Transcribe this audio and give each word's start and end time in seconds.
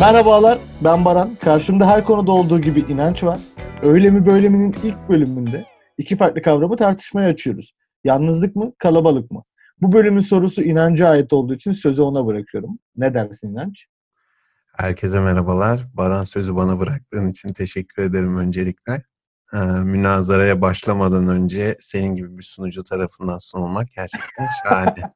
Merhabalar, 0.00 0.58
ben 0.84 1.04
Baran. 1.04 1.34
Karşımda 1.34 1.86
her 1.86 2.04
konuda 2.04 2.32
olduğu 2.32 2.60
gibi 2.60 2.80
inanç 2.80 3.24
var. 3.24 3.38
Öyle 3.82 4.10
mi 4.10 4.26
böyle 4.26 4.48
mi'nin 4.48 4.76
ilk 4.82 5.08
bölümünde 5.08 5.66
iki 5.98 6.16
farklı 6.16 6.42
kavramı 6.42 6.76
tartışmaya 6.76 7.28
açıyoruz. 7.28 7.74
Yalnızlık 8.04 8.56
mı, 8.56 8.72
kalabalık 8.78 9.30
mı? 9.30 9.44
Bu 9.80 9.92
bölümün 9.92 10.20
sorusu 10.20 10.62
inancı 10.62 11.08
ait 11.08 11.32
olduğu 11.32 11.54
için 11.54 11.72
sözü 11.72 12.02
ona 12.02 12.26
bırakıyorum. 12.26 12.78
Ne 12.96 13.14
dersin 13.14 13.50
inanç? 13.50 13.86
Herkese 14.76 15.20
merhabalar. 15.20 15.86
Baran 15.94 16.22
sözü 16.22 16.56
bana 16.56 16.80
bıraktığın 16.80 17.26
için 17.26 17.48
teşekkür 17.48 18.02
ederim 18.02 18.38
öncelikle. 18.38 19.02
Ee, 19.54 19.58
münazaraya 19.58 20.60
başlamadan 20.60 21.28
önce 21.28 21.76
senin 21.80 22.14
gibi 22.14 22.38
bir 22.38 22.42
sunucu 22.42 22.84
tarafından 22.84 23.38
sunulmak 23.38 23.88
gerçekten 23.96 24.48
şahane. 24.64 25.12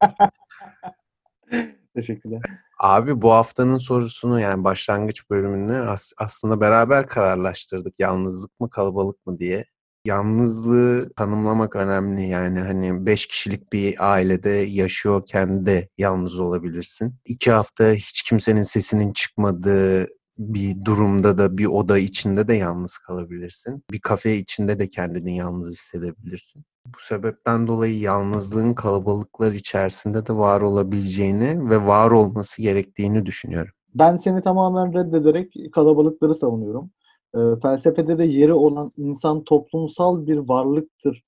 Teşekkürler. 1.94 2.40
Abi 2.80 3.22
bu 3.22 3.32
haftanın 3.32 3.78
sorusunu 3.78 4.40
yani 4.40 4.64
başlangıç 4.64 5.30
bölümünü 5.30 5.76
as- 5.76 6.12
aslında 6.18 6.60
beraber 6.60 7.06
kararlaştırdık. 7.06 7.94
Yalnızlık 7.98 8.60
mı 8.60 8.70
kalabalık 8.70 9.26
mı 9.26 9.38
diye. 9.38 9.64
Yalnızlığı 10.06 11.12
tanımlamak 11.16 11.76
önemli 11.76 12.28
yani 12.28 12.60
hani 12.60 13.06
beş 13.06 13.26
kişilik 13.26 13.72
bir 13.72 14.12
ailede 14.12 14.50
yaşıyorken 14.50 15.66
de 15.66 15.88
yalnız 15.98 16.38
olabilirsin. 16.38 17.14
İki 17.24 17.50
hafta 17.50 17.92
hiç 17.92 18.22
kimsenin 18.22 18.62
sesinin 18.62 19.10
çıkmadığı 19.12 20.08
bir 20.38 20.84
durumda 20.84 21.38
da 21.38 21.58
bir 21.58 21.66
oda 21.66 21.98
içinde 21.98 22.48
de 22.48 22.54
yalnız 22.54 22.98
kalabilirsin. 22.98 23.84
Bir 23.90 24.00
kafe 24.00 24.36
içinde 24.36 24.78
de 24.78 24.88
kendini 24.88 25.36
yalnız 25.36 25.70
hissedebilirsin. 25.70 26.64
Bu 26.86 26.98
sebepten 26.98 27.66
dolayı 27.66 27.98
yalnızlığın 27.98 28.74
kalabalıklar 28.74 29.52
içerisinde 29.52 30.26
de 30.26 30.36
var 30.36 30.60
olabileceğini 30.60 31.70
ve 31.70 31.86
var 31.86 32.10
olması 32.10 32.62
gerektiğini 32.62 33.26
düşünüyorum. 33.26 33.72
Ben 33.94 34.16
seni 34.16 34.42
tamamen 34.42 34.94
reddederek 34.94 35.72
kalabalıkları 35.72 36.34
savunuyorum. 36.34 36.90
E, 37.34 37.38
felsefede 37.62 38.18
de 38.18 38.24
yeri 38.24 38.52
olan 38.52 38.90
insan 38.96 39.44
toplumsal 39.44 40.26
bir 40.26 40.36
varlıktır 40.36 41.22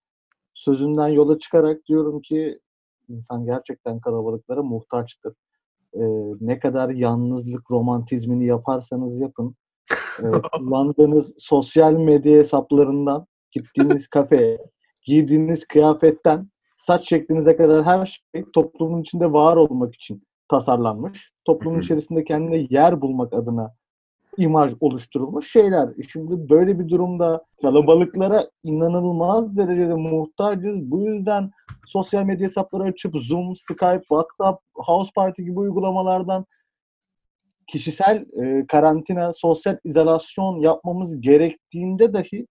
sözünden 0.54 1.08
yola 1.08 1.38
çıkarak 1.38 1.86
diyorum 1.88 2.20
ki 2.20 2.60
insan 3.08 3.44
gerçekten 3.44 4.00
kalabalıklara 4.00 4.62
muhtaçtır. 4.62 5.34
E, 5.94 6.02
ne 6.40 6.58
kadar 6.58 6.90
yalnızlık 6.90 7.70
romantizmini 7.70 8.46
yaparsanız 8.46 9.20
yapın, 9.20 9.56
e, 10.18 10.24
kullandığınız 10.52 11.34
sosyal 11.38 11.92
medya 11.92 12.38
hesaplarından, 12.38 13.26
gittiğiniz 13.52 14.08
kafeye, 14.08 14.58
giydiğiniz 15.06 15.64
kıyafetten, 15.64 16.48
saç 16.76 17.08
şeklinize 17.08 17.56
kadar 17.56 17.84
her 17.84 18.06
şey 18.06 18.44
toplumun 18.54 19.02
içinde 19.02 19.32
var 19.32 19.56
olmak 19.56 19.94
için 19.94 20.22
tasarlanmış. 20.48 21.32
Toplumun 21.44 21.80
içerisinde 21.80 22.24
kendine 22.24 22.66
yer 22.70 23.00
bulmak 23.00 23.34
adına 23.34 23.74
imaj 24.38 24.72
oluşturulmuş 24.80 25.52
şeyler. 25.52 25.88
E 25.88 26.02
Şimdi 26.12 26.50
böyle 26.50 26.78
bir 26.78 26.88
durumda 26.88 27.44
kalabalıklara 27.62 28.50
inanılmaz 28.64 29.56
derecede 29.56 29.94
muhtacız. 29.94 30.90
Bu 30.90 31.00
yüzden 31.00 31.50
sosyal 31.86 32.24
medya 32.24 32.48
hesapları 32.48 32.82
açıp 32.82 33.14
Zoom, 33.16 33.56
Skype, 33.56 34.00
WhatsApp, 34.00 34.62
House 34.74 35.10
Party 35.14 35.42
gibi 35.42 35.58
uygulamalardan 35.58 36.46
kişisel 37.66 38.24
e, 38.42 38.66
karantina, 38.66 39.32
sosyal 39.32 39.76
izolasyon 39.84 40.56
yapmamız 40.56 41.20
gerektiğinde 41.20 42.12
dahi 42.12 42.46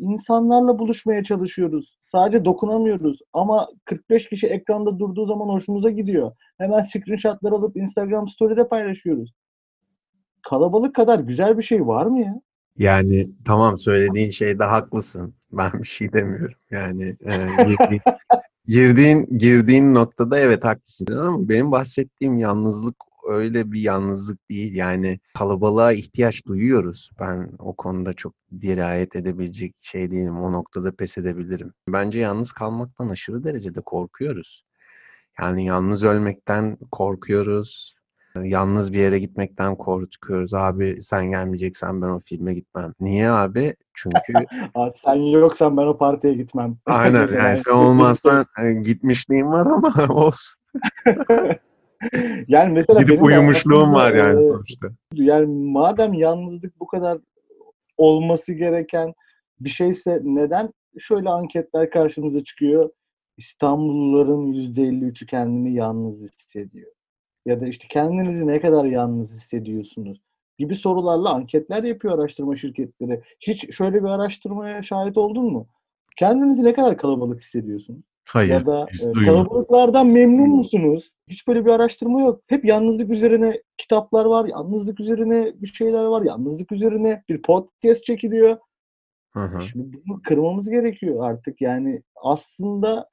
insanlarla 0.00 0.78
buluşmaya 0.78 1.24
çalışıyoruz. 1.24 1.98
Sadece 2.04 2.44
dokunamıyoruz. 2.44 3.18
Ama 3.32 3.68
45 3.84 4.28
kişi 4.28 4.46
ekranda 4.46 4.98
durduğu 4.98 5.26
zaman 5.26 5.48
hoşumuza 5.48 5.90
gidiyor. 5.90 6.32
Hemen 6.58 6.82
screenshotlar 6.82 7.52
alıp 7.52 7.76
Instagram 7.76 8.28
Story'de 8.28 8.68
paylaşıyoruz 8.68 9.34
kalabalık 10.42 10.94
kadar 10.94 11.18
güzel 11.18 11.58
bir 11.58 11.62
şey 11.62 11.86
var 11.86 12.06
mı 12.06 12.20
ya? 12.20 12.40
Yani 12.78 13.30
tamam 13.44 13.78
söylediğin 13.78 14.30
şeyde 14.30 14.64
haklısın. 14.64 15.34
Ben 15.52 15.72
bir 15.72 15.88
şey 15.88 16.12
demiyorum. 16.12 16.54
Yani 16.70 17.16
e, 17.26 17.64
girdiğin, 17.64 18.02
girdiğin 18.66 19.38
girdiğin 19.38 19.94
noktada 19.94 20.38
evet 20.38 20.64
haklısın 20.64 21.06
ama 21.16 21.48
benim 21.48 21.72
bahsettiğim 21.72 22.38
yalnızlık 22.38 22.96
öyle 23.30 23.72
bir 23.72 23.80
yalnızlık 23.80 24.50
değil. 24.50 24.74
Yani 24.74 25.20
kalabalığa 25.34 25.92
ihtiyaç 25.92 26.46
duyuyoruz. 26.46 27.10
Ben 27.20 27.50
o 27.58 27.76
konuda 27.76 28.12
çok 28.12 28.34
dirayet 28.60 29.16
edebilecek 29.16 29.74
şey 29.80 30.10
değilim. 30.10 30.40
O 30.40 30.52
noktada 30.52 30.92
pes 30.92 31.18
edebilirim. 31.18 31.72
Bence 31.88 32.18
yalnız 32.18 32.52
kalmaktan 32.52 33.08
aşırı 33.08 33.44
derecede 33.44 33.80
korkuyoruz. 33.80 34.64
Yani 35.40 35.64
yalnız 35.64 36.04
ölmekten 36.04 36.76
korkuyoruz. 36.90 37.94
Yalnız 38.42 38.92
bir 38.92 38.98
yere 38.98 39.18
gitmekten 39.18 39.76
korkuyoruz. 39.76 40.54
Abi 40.54 40.98
sen 41.02 41.30
gelmeyeceksen 41.30 42.02
ben 42.02 42.06
o 42.08 42.20
filme 42.20 42.54
gitmem. 42.54 42.94
Niye 43.00 43.30
abi? 43.30 43.76
Çünkü 43.94 44.32
Abi 44.74 44.92
sen 44.96 45.14
yoksan 45.14 45.76
ben 45.76 45.82
o 45.82 45.98
partiye 45.98 46.34
gitmem. 46.34 46.76
aynen 46.86 47.28
yani 47.36 47.56
sen 47.56 47.72
olmazsan 47.72 48.46
hani 48.52 48.82
gitmişliğim 48.82 49.46
var 49.46 49.66
ama 49.66 50.08
olsun. 50.14 50.62
yani 52.48 52.72
mesela 52.72 53.02
Gidip 53.02 53.22
uyumuşluğum 53.22 53.94
var 53.94 54.12
yani 54.12 54.44
e, 54.44 54.48
sonuçta. 54.48 54.88
Yani 55.12 55.70
madem 55.70 56.14
yalnızlık 56.14 56.80
bu 56.80 56.86
kadar 56.86 57.18
olması 57.96 58.52
gereken 58.52 59.14
bir 59.60 59.70
şeyse 59.70 60.20
neden 60.24 60.72
şöyle 60.98 61.28
anketler 61.28 61.90
karşımıza 61.90 62.44
çıkıyor? 62.44 62.90
İstanbulluların 63.36 64.52
%53'ü 64.52 65.26
kendini 65.26 65.74
yalnız 65.74 66.20
hissediyor. 66.20 66.90
Ya 67.46 67.60
da 67.60 67.66
işte 67.66 67.86
kendinizi 67.88 68.46
ne 68.46 68.60
kadar 68.60 68.84
yalnız 68.84 69.30
hissediyorsunuz 69.30 70.20
gibi 70.60 70.76
sorularla 70.76 71.34
anketler 71.34 71.82
yapıyor 71.82 72.18
araştırma 72.18 72.56
şirketleri. 72.56 73.22
Hiç 73.40 73.74
şöyle 73.74 74.02
bir 74.02 74.08
araştırmaya 74.08 74.82
şahit 74.82 75.16
oldun 75.16 75.52
mu? 75.52 75.68
Kendinizi 76.16 76.64
ne 76.64 76.74
kadar 76.74 76.96
kalabalık 76.96 77.42
hissediyorsunuz? 77.42 78.02
Hayır. 78.32 78.50
Ya 78.50 78.66
da 78.66 78.86
e, 79.20 79.24
kalabalıklardan 79.24 80.06
memnun 80.06 80.48
musunuz? 80.48 81.10
Hiç 81.28 81.46
böyle 81.48 81.64
bir 81.64 81.70
araştırma 81.70 82.20
yok. 82.20 82.42
Hep 82.46 82.64
yalnızlık 82.64 83.10
üzerine 83.10 83.62
kitaplar 83.78 84.24
var, 84.24 84.44
yalnızlık 84.48 85.00
üzerine 85.00 85.52
bir 85.54 85.66
şeyler 85.66 86.04
var, 86.04 86.22
yalnızlık 86.22 86.72
üzerine 86.72 87.22
bir 87.28 87.42
podcast 87.42 88.04
çekiliyor. 88.04 88.56
Hı 89.32 89.40
hı. 89.40 89.62
Şimdi 89.62 89.98
bunu 90.06 90.22
kırmamız 90.22 90.70
gerekiyor 90.70 91.30
artık. 91.30 91.60
Yani 91.60 92.02
aslında 92.22 93.08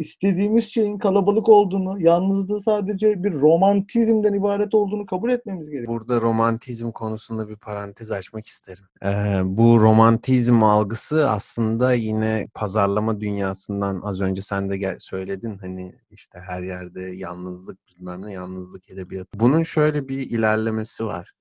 istediğimiz 0.00 0.64
şeyin 0.72 0.98
kalabalık 0.98 1.48
olduğunu, 1.48 2.00
yalnızlığı 2.00 2.60
sadece 2.60 3.24
bir 3.24 3.32
romantizmden 3.32 4.32
ibaret 4.32 4.74
olduğunu 4.74 5.06
kabul 5.06 5.30
etmemiz 5.30 5.70
gerekiyor. 5.70 6.00
Burada 6.00 6.20
romantizm 6.20 6.90
konusunda 6.90 7.48
bir 7.48 7.56
parantez 7.56 8.10
açmak 8.10 8.46
isterim. 8.46 8.84
Ee, 9.04 9.40
bu 9.44 9.80
romantizm 9.80 10.62
algısı 10.62 11.30
aslında 11.30 11.92
yine 11.92 12.48
pazarlama 12.54 13.20
dünyasından 13.20 14.00
az 14.04 14.20
önce 14.20 14.42
sen 14.42 14.70
de 14.70 14.76
gel- 14.76 14.98
söyledin 14.98 15.58
hani 15.58 15.94
işte 16.10 16.38
her 16.38 16.62
yerde 16.62 17.00
yalnızlık 17.00 17.78
bilmem 17.88 18.22
ne 18.22 18.32
yalnızlık 18.32 18.90
edebiyatı. 18.90 19.40
Bunun 19.40 19.62
şöyle 19.62 20.08
bir 20.08 20.30
ilerlemesi 20.30 21.04
var. 21.04 21.32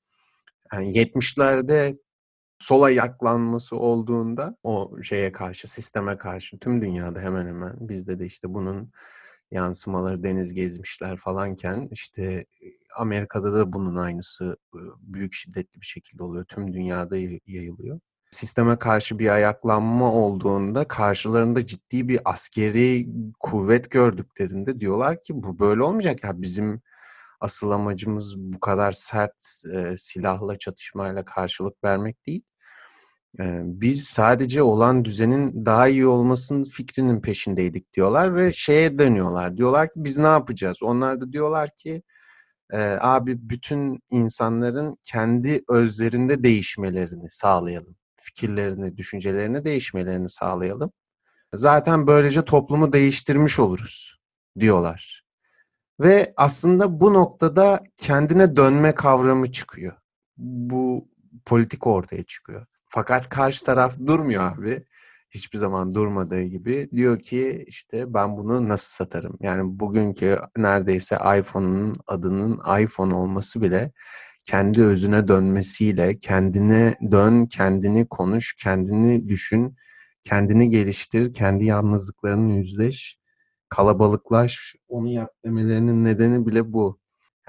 Yani 0.73 0.91
70'lerde 0.91 1.97
sol 2.59 2.81
ayaklanması 2.81 3.75
olduğunda 3.75 4.55
o 4.63 5.03
şeye 5.03 5.31
karşı, 5.31 5.71
sisteme 5.71 6.17
karşı 6.17 6.59
tüm 6.59 6.81
dünyada 6.81 7.19
hemen 7.19 7.47
hemen 7.47 7.75
bizde 7.79 8.19
de 8.19 8.25
işte 8.25 8.53
bunun 8.53 8.91
yansımaları 9.51 10.23
deniz 10.23 10.53
gezmişler 10.53 11.17
falanken 11.17 11.87
işte 11.91 12.45
Amerika'da 12.97 13.53
da 13.53 13.73
bunun 13.73 13.95
aynısı 13.95 14.57
e, 14.75 14.79
büyük 14.99 15.33
şiddetli 15.33 15.81
bir 15.81 15.85
şekilde 15.85 16.23
oluyor. 16.23 16.45
Tüm 16.45 16.73
dünyada 16.73 17.17
yay- 17.17 17.39
yayılıyor. 17.47 17.99
Sisteme 18.31 18.79
karşı 18.79 19.19
bir 19.19 19.29
ayaklanma 19.29 20.13
olduğunda 20.13 20.87
karşılarında 20.87 21.65
ciddi 21.65 22.07
bir 22.07 22.19
askeri 22.25 23.07
kuvvet 23.39 23.91
gördüklerinde 23.91 24.79
diyorlar 24.79 25.21
ki 25.21 25.43
bu 25.43 25.59
böyle 25.59 25.83
olmayacak 25.83 26.23
ya 26.23 26.41
bizim 26.41 26.81
asıl 27.39 27.71
amacımız 27.71 28.37
bu 28.37 28.59
kadar 28.59 28.91
sert 28.91 29.63
e, 29.73 29.97
silahla 29.97 30.57
çatışmayla 30.57 31.25
karşılık 31.25 31.83
vermek 31.83 32.25
değil. 32.27 32.41
E, 33.39 33.61
biz 33.63 34.03
sadece 34.03 34.63
olan 34.63 35.05
düzenin 35.05 35.65
daha 35.65 35.87
iyi 35.87 36.07
olmasının 36.07 36.65
fikrinin 36.65 37.21
peşindeydik 37.21 37.93
diyorlar 37.93 38.35
ve 38.35 38.53
şeye 38.53 38.97
dönüyorlar. 38.97 39.57
Diyorlar 39.57 39.87
ki 39.87 39.93
biz 39.95 40.17
ne 40.17 40.27
yapacağız? 40.27 40.83
Onlar 40.83 41.21
da 41.21 41.31
diyorlar 41.31 41.69
ki 41.75 42.03
e, 42.73 42.77
abi 43.01 43.49
bütün 43.49 43.99
insanların 44.11 44.97
kendi 45.03 45.63
özlerinde 45.69 46.43
değişmelerini 46.43 47.29
sağlayalım. 47.29 47.95
Fikirlerini, 48.15 48.97
düşüncelerini 48.97 49.65
değişmelerini 49.65 50.29
sağlayalım. 50.29 50.91
Zaten 51.53 52.07
böylece 52.07 52.45
toplumu 52.45 52.93
değiştirmiş 52.93 53.59
oluruz 53.59 54.17
diyorlar. 54.59 55.28
Ve 55.99 56.33
aslında 56.37 56.99
bu 57.01 57.13
noktada 57.13 57.79
kendine 57.97 58.55
dönme 58.55 58.95
kavramı 58.95 59.51
çıkıyor. 59.51 59.93
Bu 60.37 61.09
politik 61.45 61.87
ortaya 61.87 62.23
çıkıyor. 62.23 62.65
Fakat 62.89 63.29
karşı 63.29 63.65
taraf 63.65 63.99
durmuyor 64.07 64.43
abi. 64.43 64.85
Hiçbir 65.31 65.57
zaman 65.57 65.95
durmadığı 65.95 66.43
gibi. 66.43 66.89
Diyor 66.95 67.19
ki 67.19 67.63
işte 67.67 68.13
ben 68.13 68.37
bunu 68.37 68.69
nasıl 68.69 69.05
satarım? 69.05 69.37
Yani 69.41 69.79
bugünkü 69.79 70.39
neredeyse 70.57 71.15
iPhone'un 71.39 71.95
adının 72.07 72.61
iPhone 72.81 73.15
olması 73.15 73.61
bile 73.61 73.91
kendi 74.45 74.83
özüne 74.83 75.27
dönmesiyle 75.27 76.15
kendine 76.19 76.95
dön, 77.11 77.45
kendini 77.45 78.07
konuş, 78.07 78.55
kendini 78.55 79.29
düşün, 79.29 79.75
kendini 80.23 80.69
geliştir, 80.69 81.33
kendi 81.33 81.65
yalnızlıklarını 81.65 82.55
yüzleş, 82.55 83.18
kalabalıklaş, 83.69 84.75
onu 84.87 85.09
yap 85.11 85.31
demelerinin 85.45 86.05
nedeni 86.05 86.47
bile 86.47 86.73
bu. 86.73 86.99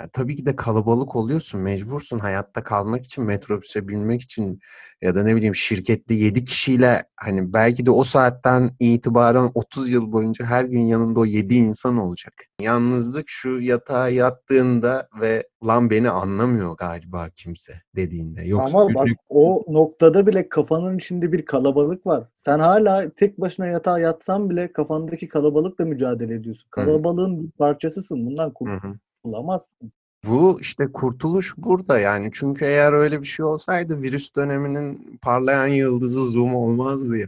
Ya 0.00 0.08
tabii 0.12 0.36
ki 0.36 0.46
de 0.46 0.56
kalabalık 0.56 1.16
oluyorsun, 1.16 1.60
mecbursun 1.60 2.18
hayatta 2.18 2.62
kalmak 2.62 3.04
için, 3.04 3.24
metrobüse 3.24 3.88
binmek 3.88 4.22
için 4.22 4.60
ya 5.02 5.14
da 5.14 5.22
ne 5.22 5.36
bileyim 5.36 5.54
şirkette 5.54 6.14
7 6.14 6.44
kişiyle 6.44 7.02
hani 7.16 7.52
belki 7.52 7.86
de 7.86 7.90
o 7.90 8.04
saatten 8.04 8.70
itibaren 8.80 9.50
30 9.54 9.92
yıl 9.92 10.12
boyunca 10.12 10.44
her 10.44 10.64
gün 10.64 10.80
yanında 10.80 11.20
o 11.20 11.24
7 11.24 11.54
insan 11.54 11.96
olacak. 11.96 12.34
Yalnızlık 12.60 13.24
şu 13.28 13.60
yatağa 13.60 14.08
yattığında 14.08 15.08
ve 15.20 15.48
lan 15.66 15.90
beni 15.90 16.10
anlamıyor 16.10 16.76
galiba 16.76 17.28
kimse 17.36 17.72
dediğinde. 17.96 18.42
Yoksa 18.44 18.78
Ama 18.78 18.94
bak 18.94 19.04
günlük 19.04 19.18
o 19.28 19.64
noktada 19.68 20.26
bile 20.26 20.48
kafanın 20.48 20.98
içinde 20.98 21.32
bir 21.32 21.44
kalabalık 21.44 22.06
var. 22.06 22.24
Sen 22.36 22.58
hala 22.58 23.10
tek 23.10 23.40
başına 23.40 23.66
yatağa 23.66 23.98
yatsan 23.98 24.50
bile 24.50 24.72
kafandaki 24.72 25.28
kalabalıkla 25.28 25.84
mücadele 25.84 26.34
ediyorsun. 26.34 26.68
Kalabalığın 26.70 27.42
bir 27.42 27.50
parçasısın. 27.50 28.26
Bundan 28.26 28.54
Hı 28.64 28.98
hı. 29.24 29.30
kurtulamazsın. 29.30 29.92
Bu 30.26 30.58
işte 30.60 30.92
kurtuluş 30.92 31.54
burada 31.56 31.98
yani. 31.98 32.30
Çünkü 32.32 32.64
eğer 32.64 32.92
öyle 32.92 33.20
bir 33.20 33.26
şey 33.26 33.46
olsaydı 33.46 34.02
virüs 34.02 34.36
döneminin 34.36 35.18
parlayan 35.22 35.66
yıldızı 35.66 36.24
Zoom 36.24 36.54
olmazdı 36.54 37.18
ya. 37.18 37.26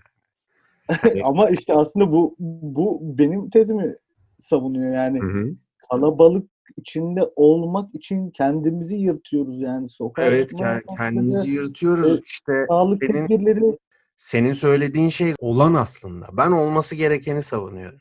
Hani 0.87 1.23
Ama 1.25 1.51
işte 1.51 1.75
aslında 1.75 2.13
bu 2.13 2.37
bu 2.39 3.01
benim 3.03 3.51
tezimi 3.51 3.97
savunuyor 4.39 4.95
yani. 4.95 5.21
Hı 5.21 5.27
hı. 5.27 5.51
Kalabalık 5.91 6.51
içinde 6.77 7.31
olmak 7.37 7.95
için 7.95 8.31
kendimizi 8.31 8.97
yırtıyoruz 8.97 9.61
yani 9.61 9.89
sokağa 9.89 10.23
Evet 10.23 10.49
çıkma 10.49 10.67
ke- 10.67 10.77
noktada, 10.77 10.97
kendimizi 10.97 11.51
e, 11.51 11.53
yırtıyoruz. 11.53 12.21
İşte 12.25 12.67
sağlık 12.69 13.03
senin 13.07 13.27
tedbirleri 13.27 13.79
senin 14.17 14.53
söylediğin 14.53 15.09
şey 15.09 15.33
olan 15.39 15.75
aslında. 15.75 16.27
Ben 16.33 16.51
olması 16.51 16.97
gerekeni 16.97 17.43
savunuyorum. 17.43 18.01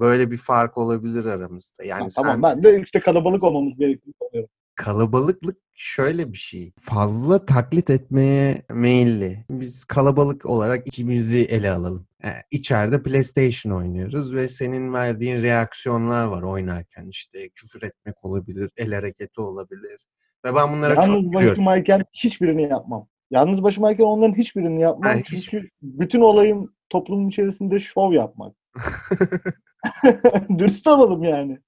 Böyle 0.00 0.30
bir 0.30 0.36
fark 0.36 0.78
olabilir 0.78 1.24
aramızda. 1.24 1.82
Ha, 1.82 1.86
Yani 1.86 2.08
tamam 2.16 2.32
sen 2.32 2.42
ben 2.42 2.62
de 2.62 2.82
işte 2.82 3.00
kalabalık 3.00 3.42
olmamız 3.42 3.78
gerektiğini 3.78 4.14
sanıyorum. 4.22 4.50
kalabalıklık 4.74 5.56
şöyle 5.74 6.32
bir 6.32 6.38
şey. 6.38 6.72
Fazla 6.80 7.44
taklit 7.46 7.90
etmeye 7.90 8.62
meyilli. 8.70 9.44
Biz 9.50 9.84
kalabalık 9.84 10.46
olarak 10.46 10.86
ikimizi 10.88 11.44
ele 11.44 11.70
alalım. 11.70 12.06
E, 12.24 12.28
içeride 12.50 13.02
PlayStation 13.02 13.72
oynuyoruz 13.72 14.34
ve 14.34 14.48
senin 14.48 14.92
verdiğin 14.92 15.42
reaksiyonlar 15.42 16.24
var 16.24 16.42
oynarken. 16.42 17.08
İşte 17.08 17.48
küfür 17.48 17.82
etmek 17.82 18.24
olabilir, 18.24 18.70
el 18.76 18.94
hareketi 18.94 19.40
olabilir. 19.40 20.06
Ve 20.44 20.54
ben 20.54 20.72
bunlara 20.72 20.94
çok 20.94 21.04
Yalnız 21.08 21.24
gülüyorum. 21.24 21.50
başımayken 21.50 22.04
hiçbirini 22.12 22.62
yapmam. 22.62 23.08
Yalnız 23.30 23.62
başımayken 23.62 24.04
onların 24.04 24.34
hiçbirini 24.34 24.80
yapmam. 24.80 25.12
Ha, 25.12 25.18
hiç- 25.18 25.50
Çünkü 25.50 25.68
bütün 25.82 26.20
olayım 26.20 26.74
toplumun 26.90 27.28
içerisinde 27.28 27.80
şov 27.80 28.12
yapmak. 28.12 28.54
Dürüst 30.58 30.86
olalım 30.86 31.22
yani. 31.22 31.58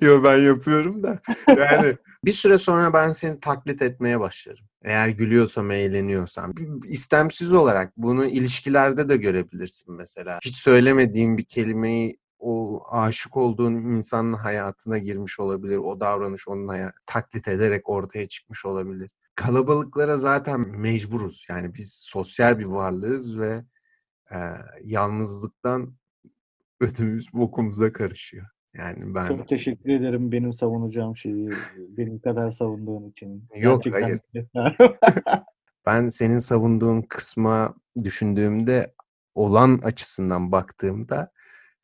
Yo 0.00 0.24
ben 0.24 0.36
yapıyorum 0.36 1.02
da. 1.02 1.20
Yani 1.48 1.96
bir 2.24 2.32
süre 2.32 2.58
sonra 2.58 2.92
ben 2.92 3.12
seni 3.12 3.40
taklit 3.40 3.82
etmeye 3.82 4.20
başlarım. 4.20 4.64
Eğer 4.82 5.08
gülüyorsam, 5.08 5.70
eğleniyorsam. 5.70 6.54
İstemsiz 6.84 7.52
olarak 7.52 7.92
bunu 7.96 8.26
ilişkilerde 8.26 9.08
de 9.08 9.16
görebilirsin 9.16 9.94
mesela. 9.94 10.38
Hiç 10.44 10.56
söylemediğin 10.56 11.38
bir 11.38 11.44
kelimeyi 11.44 12.18
o 12.38 12.82
aşık 12.90 13.36
olduğun 13.36 13.74
insanın 13.74 14.32
hayatına 14.32 14.98
girmiş 14.98 15.40
olabilir. 15.40 15.76
O 15.76 16.00
davranış 16.00 16.48
onun 16.48 16.68
hayat 16.68 16.94
taklit 17.06 17.48
ederek 17.48 17.88
ortaya 17.88 18.28
çıkmış 18.28 18.64
olabilir. 18.64 19.10
Kalabalıklara 19.34 20.16
zaten 20.16 20.60
mecburuz. 20.60 21.46
Yani 21.48 21.74
biz 21.74 21.92
sosyal 21.92 22.58
bir 22.58 22.64
varlığız 22.64 23.38
ve 23.38 23.64
e, 24.30 24.36
yalnızlıktan 24.82 25.94
ödümüz 26.80 27.32
bokumuza 27.32 27.92
karışıyor. 27.92 28.46
Yani 28.74 29.14
ben 29.14 29.28
Çok 29.28 29.48
teşekkür 29.48 29.90
ederim 29.90 30.32
benim 30.32 30.52
savunacağım 30.52 31.16
şeyi 31.16 31.50
benim 31.76 32.18
kadar 32.18 32.50
savunduğun 32.50 33.10
için. 33.10 33.48
Yok, 33.56 33.84
Gerçekten 33.84 34.74
Ben 35.86 36.08
senin 36.08 36.38
savunduğun 36.38 37.02
kısma 37.02 37.74
düşündüğümde 38.04 38.94
olan 39.34 39.78
açısından 39.78 40.52
baktığımda 40.52 41.30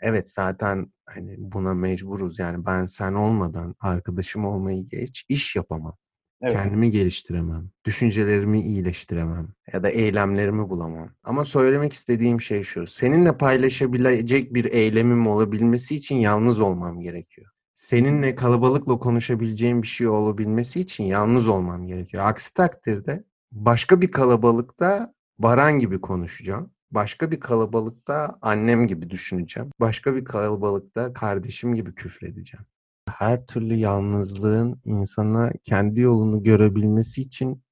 evet 0.00 0.30
zaten 0.30 0.92
hani 1.06 1.36
buna 1.38 1.74
mecburuz 1.74 2.38
yani 2.38 2.66
ben 2.66 2.84
sen 2.84 3.14
olmadan 3.14 3.74
arkadaşım 3.80 4.44
olmayı 4.44 4.88
geç 4.88 5.24
iş 5.28 5.56
yapamam. 5.56 5.96
Evet. 6.42 6.52
Kendimi 6.52 6.90
geliştiremem. 6.90 7.70
Düşüncelerimi 7.84 8.60
iyileştiremem. 8.60 9.48
Ya 9.72 9.82
da 9.82 9.88
eylemlerimi 9.88 10.68
bulamam. 10.68 11.08
Ama 11.24 11.44
söylemek 11.44 11.92
istediğim 11.92 12.40
şey 12.40 12.62
şu. 12.62 12.86
Seninle 12.86 13.36
paylaşabilecek 13.36 14.54
bir 14.54 14.64
eylemim 14.64 15.26
olabilmesi 15.26 15.96
için 15.96 16.16
yalnız 16.16 16.60
olmam 16.60 17.00
gerekiyor. 17.00 17.50
Seninle 17.74 18.34
kalabalıkla 18.34 18.98
konuşabileceğim 18.98 19.82
bir 19.82 19.86
şey 19.86 20.08
olabilmesi 20.08 20.80
için 20.80 21.04
yalnız 21.04 21.48
olmam 21.48 21.86
gerekiyor. 21.86 22.24
Aksi 22.26 22.54
takdirde 22.54 23.24
başka 23.52 24.00
bir 24.00 24.10
kalabalıkta 24.10 25.14
Baran 25.38 25.78
gibi 25.78 26.00
konuşacağım. 26.00 26.70
Başka 26.90 27.30
bir 27.30 27.40
kalabalıkta 27.40 28.38
annem 28.42 28.86
gibi 28.86 29.10
düşüneceğim. 29.10 29.70
Başka 29.80 30.16
bir 30.16 30.24
kalabalıkta 30.24 31.12
kardeşim 31.12 31.74
gibi 31.74 31.94
küfredeceğim 31.94 32.66
her 33.10 33.46
türlü 33.46 33.74
yalnızlığın 33.74 34.80
insana 34.84 35.52
kendi 35.64 36.00
yolunu 36.00 36.42
görebilmesi 36.42 37.20
için 37.20 37.62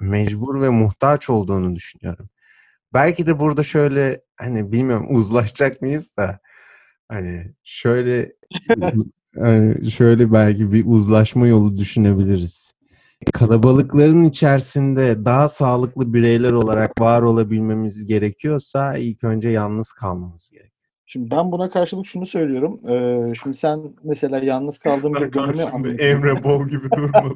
mecbur 0.00 0.60
ve 0.60 0.68
muhtaç 0.68 1.30
olduğunu 1.30 1.74
düşünüyorum. 1.74 2.28
Belki 2.94 3.26
de 3.26 3.40
burada 3.40 3.62
şöyle 3.62 4.20
hani 4.36 4.72
bilmiyorum 4.72 5.06
uzlaşacak 5.16 5.82
mıyız 5.82 6.16
da 6.16 6.40
hani 7.08 7.54
şöyle 7.64 8.32
hani 9.38 9.90
şöyle 9.90 10.32
belki 10.32 10.72
bir 10.72 10.84
uzlaşma 10.86 11.46
yolu 11.46 11.76
düşünebiliriz. 11.76 12.72
Kalabalıkların 13.32 14.24
içerisinde 14.24 15.24
daha 15.24 15.48
sağlıklı 15.48 16.14
bireyler 16.14 16.52
olarak 16.52 17.00
var 17.00 17.22
olabilmemiz 17.22 18.06
gerekiyorsa 18.06 18.96
ilk 18.96 19.24
önce 19.24 19.48
yalnız 19.48 19.92
kalmamız 19.92 20.48
gerekiyor. 20.50 20.75
Şimdi 21.06 21.30
ben 21.30 21.52
buna 21.52 21.70
karşılık 21.70 22.06
şunu 22.06 22.26
söylüyorum. 22.26 22.80
Ee, 22.88 23.34
şimdi 23.42 23.56
sen 23.56 23.80
mesela 24.04 24.38
yalnız 24.38 24.78
kaldığın 24.78 25.14
bir 25.14 25.32
dönemi 25.32 25.62
anlatıyorsun. 25.62 26.44
Bol 26.44 26.68
gibi 26.68 26.86
durma. 26.96 27.34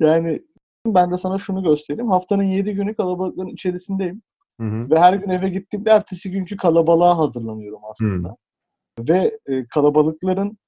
yani 0.00 0.42
ben 0.86 1.10
de 1.12 1.18
sana 1.18 1.38
şunu 1.38 1.62
göstereyim. 1.62 2.10
Haftanın 2.10 2.42
7 2.42 2.74
günü 2.74 2.94
kalabalıkların 2.94 3.48
içerisindeyim. 3.48 4.22
Hı 4.60 4.66
hı. 4.66 4.90
Ve 4.90 4.98
her 4.98 5.14
gün 5.14 5.30
eve 5.30 5.48
gittiğimde 5.48 5.90
ertesi 5.90 6.30
günkü 6.30 6.56
kalabalığa 6.56 7.18
hazırlanıyorum 7.18 7.80
aslında. 7.90 8.36
Ve 8.98 9.38
e, 9.46 9.66
kalabalıkların 9.66 10.58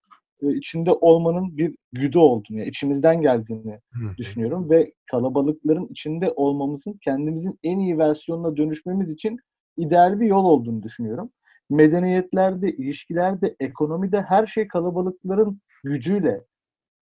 e, 0.42 0.54
içinde 0.54 0.92
olmanın 0.92 1.56
bir 1.56 1.74
güdü 1.92 2.18
olduğunu, 2.18 2.58
yani 2.58 2.68
içimizden 2.68 3.20
geldiğini 3.20 3.80
Hı. 3.92 4.16
düşünüyorum. 4.16 4.70
Ve 4.70 4.92
kalabalıkların 5.10 5.86
içinde 5.90 6.32
olmamızın 6.36 6.98
kendimizin 7.04 7.58
en 7.62 7.78
iyi 7.78 7.98
versiyonuna 7.98 8.56
dönüşmemiz 8.56 9.10
için 9.10 9.38
ideal 9.76 10.20
bir 10.20 10.26
yol 10.26 10.44
olduğunu 10.44 10.82
düşünüyorum. 10.82 11.30
Medeniyetlerde, 11.70 12.72
ilişkilerde, 12.72 13.56
ekonomide 13.60 14.22
her 14.22 14.46
şey 14.46 14.68
kalabalıkların 14.68 15.60
gücüyle 15.84 16.44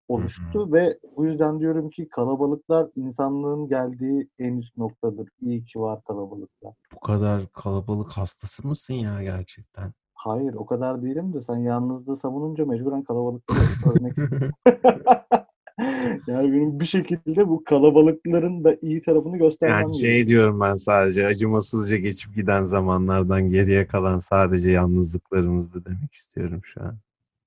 oluştu 0.09 0.73
ve 0.73 0.99
bu 1.17 1.27
yüzden 1.27 1.61
diyorum 1.61 1.91
ki 1.91 2.09
kalabalıklar 2.09 2.89
insanlığın 2.97 3.69
geldiği 3.69 4.29
en 4.39 4.57
üst 4.57 4.77
noktadır. 4.77 5.29
İyi 5.41 5.65
ki 5.65 5.81
var 5.81 6.03
kalabalıklar. 6.05 6.75
Bu 6.95 7.01
kadar 7.01 7.43
kalabalık 7.53 8.11
hastası 8.11 8.69
mısın 8.69 8.95
ya 8.95 9.23
gerçekten? 9.23 9.93
Hayır 10.15 10.55
o 10.55 10.67
kadar 10.67 11.03
değilim 11.03 11.33
de 11.33 11.43
sen 11.43 11.57
yalnızlığı 11.57 12.17
savununca 12.17 12.65
mecburen 12.65 13.03
kalabalıkları 13.03 13.59
övmek. 13.95 14.17
yani 16.27 16.53
benim 16.53 16.81
bir 16.81 16.85
şekilde 16.85 17.49
bu 17.49 17.65
kalabalıkların 17.65 18.65
da 18.65 18.77
iyi 18.83 19.03
tarafını 19.03 19.39
göstermem 19.39 19.81
Yani 19.81 19.99
şey 19.99 20.11
gerekiyor. 20.11 20.27
diyorum 20.29 20.61
ben 20.61 20.75
sadece 20.75 21.27
acımasızca 21.27 21.97
geçip 21.97 22.35
giden 22.35 22.65
zamanlardan 22.65 23.51
geriye 23.51 23.87
kalan 23.87 24.19
sadece 24.19 24.71
yalnızlıklarımızdı 24.71 25.85
demek 25.85 26.13
istiyorum 26.13 26.61
şu 26.65 26.83
an. 26.83 26.99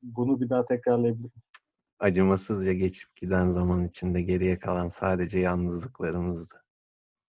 Bunu 0.04 0.42
bir 0.42 0.50
daha 0.50 0.66
tekrarlayabilirim. 0.66 1.32
Acımasızca 2.00 2.74
geçip 2.74 3.16
giden 3.16 3.50
zaman 3.50 3.84
içinde 3.84 4.22
geriye 4.22 4.60
kalan 4.60 4.88
sadece 4.88 5.40
yalnızlıklarımızdı. 5.40 6.56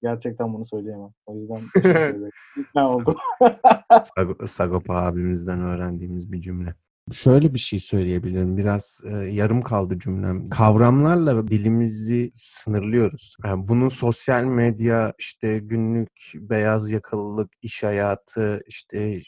Gerçekten 0.02 0.54
bunu 0.54 0.66
söyleyemem. 0.66 1.10
O 1.26 1.36
yüzden 1.36 1.62
oldum. 2.82 3.16
Sag- 3.90 4.46
Sagopa 4.46 4.94
abimizden 4.94 5.60
öğrendiğimiz 5.60 6.32
bir 6.32 6.40
cümle. 6.40 6.74
Şöyle 7.12 7.54
bir 7.54 7.58
şey 7.58 7.80
söyleyebilirim. 7.80 8.56
Biraz 8.56 9.00
e, 9.04 9.10
yarım 9.10 9.62
kaldı 9.62 9.98
cümlem. 9.98 10.46
Kavramlarla 10.46 11.48
dilimizi 11.48 12.32
sınırlıyoruz. 12.36 13.36
Yani 13.44 13.68
bunu 13.68 13.90
sosyal 13.90 14.44
medya, 14.44 15.14
işte 15.18 15.58
günlük 15.58 16.10
beyaz 16.34 16.90
yakalılık, 16.90 17.52
iş 17.62 17.82
hayatı, 17.82 18.60
işte 18.66 19.22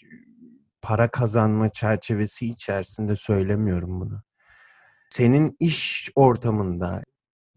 para 0.82 1.10
kazanma 1.10 1.68
çerçevesi 1.72 2.46
içerisinde 2.46 3.16
söylemiyorum 3.16 4.00
bunu. 4.00 4.22
Senin 5.10 5.56
iş 5.60 6.10
ortamında 6.14 7.02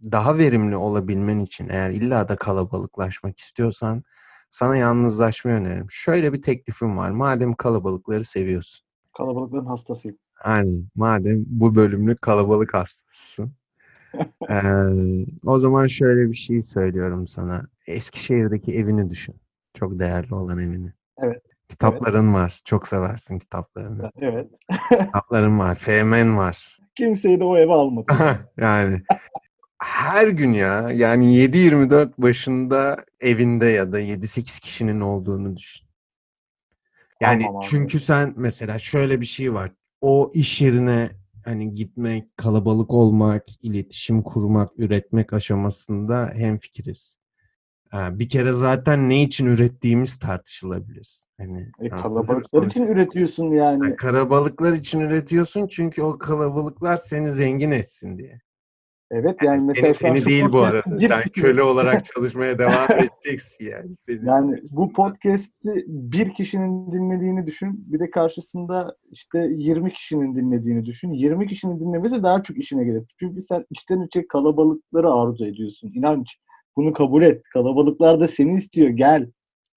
daha 0.04 0.38
verimli 0.38 0.75
olabilmen 0.75 1.40
için 1.40 1.70
eğer 1.70 1.90
illa 1.90 2.30
da 2.30 2.36
kalabalıklaşmak 2.36 3.40
istiyorsan 3.40 4.04
sana 4.50 4.78
yalnızlaşmayı 4.78 5.58
öneririm. 5.58 5.88
Şöyle 5.92 6.34
bir 6.34 6.42
teklifim 6.42 6.98
var. 6.98 7.10
Madem 7.10 7.54
kalabalıkları 7.54 8.24
seviyorsun. 8.24 8.91
Kalabalıkların 9.22 9.66
hastasıyım. 9.66 10.18
Aynen. 10.44 10.86
Madem 10.96 11.44
bu 11.48 11.75
bölümlük 11.75 12.22
kalabalık 12.22 12.74
hastasısın. 12.74 13.51
eee, 14.50 15.25
o 15.46 15.60
zaman 15.60 15.88
şöyle 15.88 16.30
bir 16.30 16.36
şey 16.36 16.62
söylüyorum 16.62 17.28
sana. 17.28 17.68
Eskişehir'deki 17.88 18.74
evini 18.74 19.10
düşün. 19.10 19.36
Çok 19.74 20.00
değerli 20.00 20.36
olan 20.36 20.60
evini. 20.60 20.94
Evet. 21.18 21.42
Kitapların 21.70 22.34
var. 22.34 22.62
Çok 22.66 22.88
seversin 22.88 23.40
kitaplarını. 23.40 24.12
Evet. 24.20 24.48
Kitapların 24.90 25.60
var. 25.60 25.75
Femen 25.80 26.38
var. 26.38 26.80
Kimseyi 26.96 27.40
de 27.40 27.44
o 27.44 27.58
eve 27.58 27.74
almadım. 27.74 28.18
yani 28.58 29.01
her 29.78 30.28
gün 30.28 30.54
ya 30.54 30.92
yani 30.94 31.36
7-24 31.36 32.12
başında 32.18 33.06
evinde 33.20 33.66
ya 33.66 33.92
da 33.92 34.00
7-8 34.01 34.62
kişinin 34.62 35.01
olduğunu 35.01 35.58
düşün. 35.58 35.91
Yani 37.22 37.44
Tamam 37.44 37.58
abi. 37.58 37.66
çünkü 37.66 38.00
sen 38.00 38.34
mesela 38.38 38.80
şöyle 38.80 39.22
bir 39.22 39.25
şey 39.25 39.54
var. 39.54 39.72
O 40.01 40.32
iş 40.34 40.62
yerine 40.62 41.10
hani 41.46 41.74
gitmek, 41.74 42.38
kalabalık 42.38 42.92
olmak, 42.92 43.44
iletişim 43.62 44.22
kurmak, 44.24 44.70
üretmek 44.78 45.34
aşamasında 45.34 46.32
hemfikiriz. 46.36 47.18
Ha, 47.90 48.20
Bir 48.20 48.30
kere 48.30 48.54
zaten 48.54 49.10
ne 49.10 49.24
için 49.24 49.46
ürettiğimiz 49.46 50.20
tartışılabilir. 50.20 51.25
Hani 51.38 51.72
E, 51.80 51.90
kalabalıklar 51.90 52.68
için 52.68 52.88
üretiyorsun 52.88 53.51
yani. 53.51 53.84
Yani 53.84 53.96
kalabalıklar 53.96 54.74
için 54.74 55.00
üretiyorsun 55.00 55.68
çünkü 55.68 56.01
o 56.01 56.18
kalabalıklar 56.18 56.98
seni 56.98 57.32
zengin 57.32 57.72
etsin 57.72 58.18
diye. 58.18 58.42
Evet 59.13 59.44
yani 59.44 59.63
mesela 59.68 59.94
Seni, 59.94 60.20
seni 60.20 60.25
değil 60.25 60.46
bu 60.51 60.60
arada. 60.60 60.91
bir 60.91 61.08
Sen 61.08 61.24
köle 61.34 61.63
olarak 61.63 62.06
çalışmaya 62.15 62.60
devam 62.60 62.88
edeceksin 62.91 63.65
yani. 63.65 63.96
Seni 63.96 64.27
Yani 64.27 64.58
bu 64.72 64.94
podcast'i 64.94 65.86
bir 65.88 66.34
kişinin 66.34 66.91
dinlediğini 66.91 67.46
düşün. 67.46 67.86
Bir 67.88 68.00
de 68.00 68.10
karşısında 68.10 68.96
işte 69.12 69.48
20 69.51 69.94
kişinin 69.94 70.36
dinlediğini 70.36 70.86
düşün. 70.86 71.13
20 71.13 71.48
kişinin 71.48 71.80
dinlemesi 71.80 72.24
daha 72.24 72.44
çok 72.44 72.58
işine 72.58 72.84
gelir. 72.84 73.03
Çünkü 73.20 73.41
sen 73.41 73.65
içten 73.70 74.01
içe 74.01 74.27
kalabalıkları 74.27 75.12
arzu 75.12 75.46
ediyorsun. 75.46 75.91
İnanç. 75.96 76.38
Bunu 76.75 76.94
kabul 76.94 77.22
et. 77.24 77.44
Kalabalıklar 77.53 78.20
da 78.20 78.27
seni 78.27 78.58
istiyor. 78.58 78.89
Gel. 78.89 79.32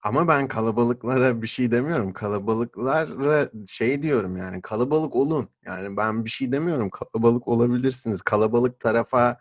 Ama 0.05 0.27
ben 0.27 0.47
kalabalıklara 0.47 1.41
bir 1.41 1.47
şey 1.47 1.71
demiyorum. 1.71 2.13
Kalabalıklara 2.13 3.49
şey 3.67 4.03
diyorum 4.03 4.37
yani 4.37 4.61
kalabalık 4.61 5.15
olun. 5.15 5.49
Yani 5.65 5.97
ben 5.97 6.25
bir 6.25 6.29
şey 6.29 6.51
demiyorum. 6.51 6.89
Kalabalık 6.89 7.47
olabilirsiniz. 7.47 8.21
Kalabalık 8.21 8.79
tarafa 8.79 9.39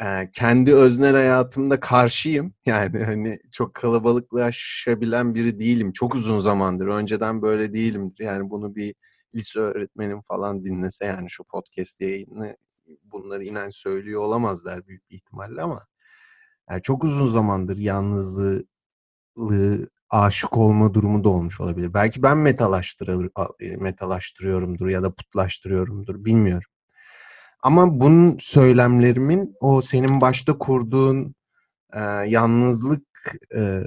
e, 0.00 0.30
kendi 0.32 0.74
öznel 0.74 1.12
hayatımda 1.12 1.80
karşıyım. 1.80 2.54
Yani 2.66 3.04
hani 3.04 3.38
çok 3.52 3.74
kalabalıklaşabilen 3.74 5.34
biri 5.34 5.60
değilim. 5.60 5.92
Çok 5.92 6.14
uzun 6.14 6.40
zamandır. 6.40 6.86
Önceden 6.86 7.42
böyle 7.42 7.72
değilimdir. 7.72 8.24
Yani 8.24 8.50
bunu 8.50 8.76
bir 8.76 8.94
lise 9.34 9.60
öğretmenim 9.60 10.20
falan 10.22 10.64
dinlese 10.64 11.06
yani 11.06 11.30
şu 11.30 11.44
podcast 11.44 12.00
yayını 12.00 12.56
bunları 13.04 13.44
inen 13.44 13.70
söylüyor 13.70 14.22
olamazlar 14.22 14.86
büyük 14.86 15.10
bir 15.10 15.14
ihtimalle 15.16 15.62
ama 15.62 15.86
yani 16.70 16.82
çok 16.82 17.04
uzun 17.04 17.26
zamandır 17.26 17.76
yalnızlığı 17.76 18.52
lığı 18.54 18.64
aşık 20.10 20.56
olma 20.56 20.94
durumu 20.94 21.24
da 21.24 21.28
olmuş 21.28 21.60
olabilir. 21.60 21.94
Belki 21.94 22.22
ben 22.22 22.38
metalaştırır, 22.38 23.30
e, 23.60 23.76
metalaştırıyorumdur 23.76 24.88
ya 24.88 25.02
da 25.02 25.14
putlaştırıyorumdur 25.14 26.24
bilmiyorum. 26.24 26.70
Ama 27.62 28.00
bunun 28.00 28.36
söylemlerimin 28.40 29.56
o 29.60 29.80
senin 29.80 30.20
başta 30.20 30.58
kurduğun 30.58 31.34
e, 31.94 32.00
yalnızlık 32.26 33.06
e, 33.56 33.80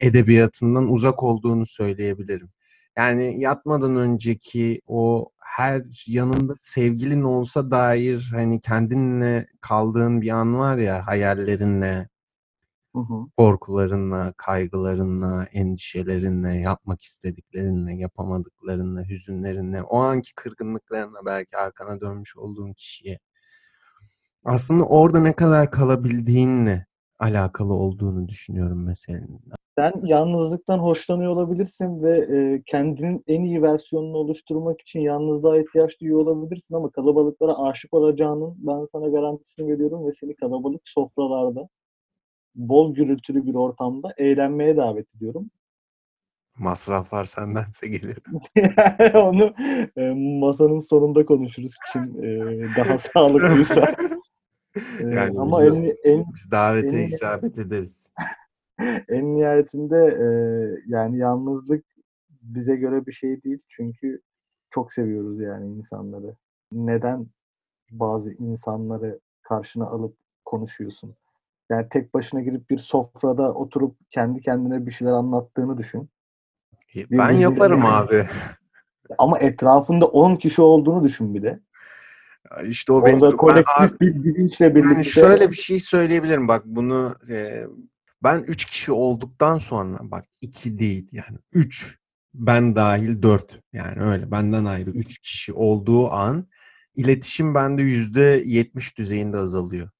edebiyatından 0.00 0.88
uzak 0.92 1.22
olduğunu 1.22 1.66
söyleyebilirim. 1.66 2.50
Yani 2.96 3.40
yatmadan 3.40 3.96
önceki 3.96 4.80
o 4.86 5.30
her 5.38 5.82
yanında 6.06 6.54
sevgilin 6.58 7.22
olsa 7.22 7.70
dair 7.70 8.28
hani 8.32 8.60
kendinle 8.60 9.46
kaldığın 9.60 10.20
bir 10.20 10.30
an 10.30 10.58
var 10.58 10.76
ya 10.76 11.06
hayallerinle, 11.06 12.08
Hı 12.96 13.00
hı. 13.00 13.26
korkularınla, 13.36 14.34
kaygılarınla, 14.36 15.44
endişelerinle, 15.52 16.54
yapmak 16.54 17.02
istediklerinle, 17.02 17.94
yapamadıklarınla, 17.96 19.04
hüzünlerinle, 19.04 19.82
o 19.82 19.96
anki 19.96 20.34
kırgınlıklarınla 20.34 21.18
belki 21.26 21.56
arkana 21.56 22.00
dönmüş 22.00 22.36
olduğun 22.36 22.72
kişiye 22.72 23.18
aslında 24.46 24.84
orada 24.84 25.20
ne 25.20 25.32
kadar 25.32 25.70
kalabildiğinle 25.70 26.86
alakalı 27.18 27.74
olduğunu 27.74 28.28
düşünüyorum 28.28 28.84
meselenin. 28.84 29.40
Sen 29.78 29.92
yalnızlıktan 30.04 30.78
hoşlanıyor 30.78 31.32
olabilirsin 31.32 32.02
ve 32.02 32.18
e, 32.18 32.62
kendinin 32.66 33.24
en 33.26 33.42
iyi 33.42 33.62
versiyonunu 33.62 34.16
oluşturmak 34.16 34.80
için 34.80 35.00
yalnızlığa 35.00 35.58
ihtiyaç 35.58 36.00
duyuyor 36.00 36.20
olabilirsin 36.20 36.74
ama 36.74 36.90
kalabalıklara 36.90 37.58
aşık 37.58 37.94
olacağının 37.94 38.54
ben 38.58 38.86
sana 38.92 39.08
garantisini 39.08 39.72
veriyorum 39.72 40.06
ve 40.06 40.12
seni 40.12 40.36
kalabalık 40.36 40.80
sofralarda 40.84 41.68
bol 42.56 42.94
gürültülü 42.94 43.46
bir 43.46 43.54
ortamda 43.54 44.14
eğlenmeye 44.16 44.76
davet 44.76 45.14
ediyorum. 45.16 45.50
Masraflar 46.58 47.24
sendense 47.24 47.88
gelir. 47.88 48.18
Onu 49.14 49.54
e, 49.96 50.14
masanın 50.40 50.80
sonunda 50.80 51.26
konuşuruz 51.26 51.72
kim 51.92 52.02
e, 52.24 52.62
daha 52.78 52.98
sağlıklıysa. 53.12 53.86
E, 55.00 55.06
Yani 55.08 55.40
ama 55.40 55.62
biz- 55.66 55.76
en, 55.76 55.96
en 56.04 56.24
Biz 56.34 56.50
davete 56.50 56.96
en- 57.00 57.08
icabet 57.08 57.58
ederiz. 57.58 58.08
en 59.08 59.36
nihayetinde 59.36 59.96
e, 59.96 60.26
yani 60.86 61.18
yalnızlık 61.18 61.84
bize 62.42 62.76
göre 62.76 63.06
bir 63.06 63.12
şey 63.12 63.42
değil. 63.42 63.62
Çünkü 63.68 64.20
çok 64.70 64.92
seviyoruz 64.92 65.40
yani 65.40 65.66
insanları. 65.72 66.36
Neden 66.72 67.26
bazı 67.90 68.32
insanları 68.32 69.20
karşına 69.42 69.86
alıp 69.86 70.16
konuşuyorsun? 70.44 71.14
Yani 71.70 71.86
tek 71.90 72.14
başına 72.14 72.40
girip 72.40 72.70
bir 72.70 72.78
sofrada 72.78 73.54
oturup 73.54 73.96
kendi 74.10 74.40
kendine 74.40 74.86
bir 74.86 74.92
şeyler 74.92 75.12
anlattığını 75.12 75.78
düşün. 75.78 76.10
Ben 76.96 77.04
Birbirine 77.10 77.42
yaparım 77.42 77.80
yani- 77.80 77.94
abi. 77.94 78.26
Ama 79.18 79.38
etrafında 79.38 80.06
10 80.06 80.36
kişi 80.36 80.62
olduğunu 80.62 81.04
düşün 81.04 81.34
bir 81.34 81.42
de. 81.42 81.60
İşte 82.64 82.92
o 82.92 83.06
benim... 83.06 83.22
Orada 83.22 83.32
Ben- 83.32 83.36
kolektif 83.36 84.00
bir 84.00 84.24
bilinçle 84.24 84.74
birlikte. 84.74 84.94
Yani 84.94 85.04
şöyle 85.04 85.50
bir 85.50 85.56
şey 85.56 85.80
söyleyebilirim 85.80 86.48
bak 86.48 86.62
bunu 86.66 87.14
e, 87.30 87.64
ben 88.22 88.38
üç 88.38 88.64
kişi 88.64 88.92
olduktan 88.92 89.58
sonra 89.58 89.98
bak 90.02 90.24
iki 90.40 90.78
değil 90.78 91.08
yani 91.12 91.38
üç 91.52 91.98
ben 92.34 92.76
dahil 92.76 93.22
dört 93.22 93.60
yani 93.72 94.02
öyle 94.02 94.30
benden 94.30 94.64
ayrı 94.64 94.90
üç 94.90 95.18
kişi 95.18 95.52
olduğu 95.52 96.10
an 96.10 96.46
iletişim 96.94 97.54
bende 97.54 97.82
yüzde 97.82 98.42
yetmiş 98.44 98.98
düzeyinde 98.98 99.36
azalıyor. 99.36 99.90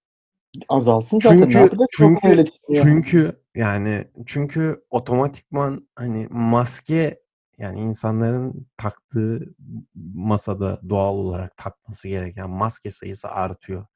Azalsın 0.68 1.20
zaten. 1.22 1.38
Çünkü- 1.38 1.58
yapacak? 1.58 1.88
Çünkü- 1.96 2.28
öyle. 2.28 2.44
Çünkü 2.74 3.32
yani 3.54 4.04
çünkü 4.26 4.84
otomatikman 4.90 5.88
hani 5.94 6.26
maske 6.30 7.20
yani 7.58 7.80
insanların 7.80 8.66
taktığı 8.76 9.54
masada 10.14 10.80
doğal 10.88 11.14
olarak 11.14 11.56
takması 11.56 12.08
gereken 12.08 12.50
maske 12.50 12.90
sayısı 12.90 13.28
artıyor. 13.28 13.86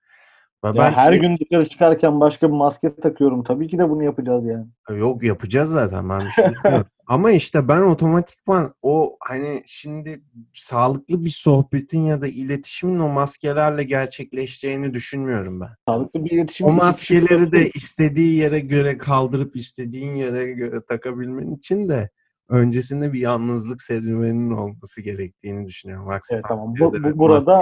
Ve 0.64 0.68
Ya 0.68 0.74
ben 0.74 0.92
her 0.92 1.12
gün 1.12 1.36
dışarı 1.36 1.68
çıkarken 1.68 2.20
başka 2.20 2.48
bir 2.48 2.56
maske 2.56 2.94
takıyorum. 2.94 3.44
Tabii 3.44 3.68
ki 3.68 3.78
de 3.78 3.90
bunu 3.90 4.04
yapacağız 4.04 4.44
yani. 4.46 4.66
Yok 5.00 5.22
yapacağız 5.22 5.70
zaten 5.70 6.08
ben 6.08 6.20
bir 6.20 6.30
şey. 6.30 6.44
Ama 7.06 7.30
işte 7.30 7.68
ben 7.68 7.82
otomatikman 7.82 8.74
o 8.82 9.16
hani 9.20 9.62
şimdi 9.66 10.22
sağlıklı 10.54 11.24
bir 11.24 11.30
sohbetin 11.30 12.00
ya 12.00 12.22
da 12.22 12.26
iletişimin 12.26 12.98
o 12.98 13.08
maskelerle 13.08 13.84
gerçekleşeceğini 13.84 14.94
düşünmüyorum 14.94 15.60
ben. 15.60 15.68
Sağlıklı 15.88 16.24
bir 16.24 16.30
iletişim. 16.30 16.66
O 16.66 16.72
maskeleri 16.72 17.52
de 17.52 17.70
istediği 17.74 18.36
yere 18.36 18.60
göre 18.60 18.98
kaldırıp 18.98 19.56
istediğin 19.56 20.14
yere 20.14 20.52
göre 20.52 20.80
takabilmen 20.88 21.46
için 21.46 21.88
de 21.88 22.10
öncesinde 22.50 23.12
bir 23.12 23.18
yalnızlık 23.20 23.80
serüveninin 23.82 24.50
olması 24.50 25.00
gerektiğini 25.00 25.66
düşünüyorum. 25.66 26.08
Aksi 26.08 26.34
Evet, 26.34 26.44
tamam. 26.48 26.74
Bu- 26.80 26.92
bu- 26.92 27.18
burada- 27.18 27.60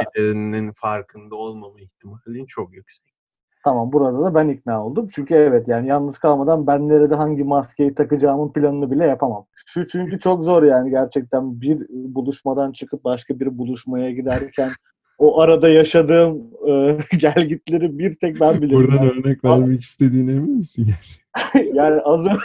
farkında 0.74 1.34
olmama 1.36 1.80
ihtimalin 1.80 2.46
çok 2.46 2.74
yüksek. 2.74 3.14
Tamam 3.64 3.92
burada 3.92 4.22
da 4.24 4.34
ben 4.34 4.48
ikna 4.48 4.86
oldum. 4.86 5.08
Çünkü 5.14 5.34
evet 5.34 5.68
yani 5.68 5.88
yalnız 5.88 6.18
kalmadan 6.18 6.66
ben 6.66 6.88
nerede 6.88 7.14
hangi 7.14 7.44
maskeyi 7.44 7.94
takacağımın 7.94 8.52
planını 8.52 8.90
bile 8.90 9.04
yapamam. 9.04 9.46
Şu 9.66 9.86
çünkü 9.86 10.20
çok 10.20 10.44
zor 10.44 10.62
yani 10.62 10.90
gerçekten 10.90 11.60
bir 11.60 11.86
buluşmadan 11.90 12.72
çıkıp 12.72 13.04
başka 13.04 13.40
bir 13.40 13.58
buluşmaya 13.58 14.10
giderken 14.12 14.70
o 15.18 15.40
arada 15.40 15.68
yaşadığım 15.68 16.42
e, 16.68 16.98
gelgitleri 17.18 17.98
bir 17.98 18.14
tek 18.16 18.40
ben 18.40 18.54
bilirim. 18.62 18.90
yani. 18.96 19.10
örnek 19.10 19.44
vermek 19.44 19.80
istediğine 19.80 20.32
emin 20.32 20.56
misin? 20.56 20.88
yani 21.74 22.00
az 22.00 22.20
önce, 22.20 22.40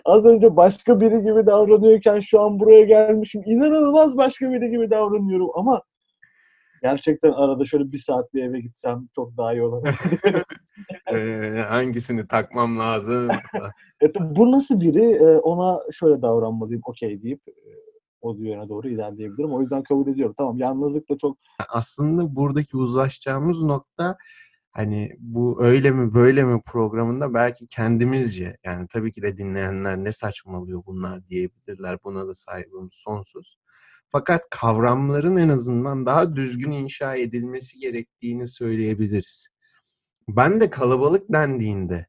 az 0.04 0.24
önce 0.24 0.56
başka 0.56 1.00
biri 1.00 1.22
gibi 1.22 1.46
davranıyorken 1.46 2.20
şu 2.20 2.40
an 2.40 2.60
buraya 2.60 2.84
gelmişim. 2.84 3.42
İnanılmaz 3.46 4.16
başka 4.16 4.52
biri 4.52 4.70
gibi 4.70 4.90
davranıyorum 4.90 5.50
ama 5.54 5.82
Gerçekten 6.82 7.32
arada 7.32 7.64
şöyle 7.64 7.92
bir 7.92 7.98
saat 7.98 8.34
bir 8.34 8.44
eve 8.44 8.60
gitsem 8.60 9.08
çok 9.14 9.36
daha 9.36 9.52
iyi 9.52 9.62
olur. 9.62 9.88
Ee, 11.14 11.64
hangisini 11.68 12.26
takmam 12.26 12.78
lazım? 12.78 13.28
Evet, 14.00 14.16
bu 14.20 14.52
nasıl 14.52 14.80
biri? 14.80 15.02
Ee, 15.02 15.38
Ona 15.38 15.80
şöyle 15.92 16.22
davranmalıyım, 16.22 16.82
okey 16.84 17.22
deyip 17.22 17.40
e, 17.48 17.52
o 18.20 18.34
yöne 18.34 18.68
doğru 18.68 18.88
ilerleyebilirim. 18.88 19.54
O 19.54 19.60
yüzden 19.60 19.82
kabul 19.82 20.12
ediyorum. 20.12 20.34
Tamam 20.38 20.58
yalnızlık 20.58 21.10
da 21.10 21.18
çok 21.18 21.38
Aslında 21.68 22.36
buradaki 22.36 22.76
uzlaşacağımız 22.76 23.62
nokta 23.62 24.16
hani 24.78 25.16
bu 25.18 25.64
öyle 25.64 25.90
mi 25.90 26.14
böyle 26.14 26.44
mi 26.44 26.62
programında 26.66 27.34
belki 27.34 27.66
kendimizce 27.66 28.56
yani 28.64 28.86
tabii 28.88 29.12
ki 29.12 29.22
de 29.22 29.38
dinleyenler 29.38 29.96
ne 29.96 30.12
saçmalıyor 30.12 30.82
bunlar 30.86 31.28
diyebilirler. 31.28 31.98
Buna 32.04 32.28
da 32.28 32.34
saygımız 32.34 32.94
sonsuz. 32.94 33.58
Fakat 34.08 34.42
kavramların 34.50 35.36
en 35.36 35.48
azından 35.48 36.06
daha 36.06 36.36
düzgün 36.36 36.70
inşa 36.70 37.16
edilmesi 37.16 37.78
gerektiğini 37.78 38.46
söyleyebiliriz. 38.46 39.48
Ben 40.28 40.60
de 40.60 40.70
kalabalık 40.70 41.32
dendiğinde 41.32 42.06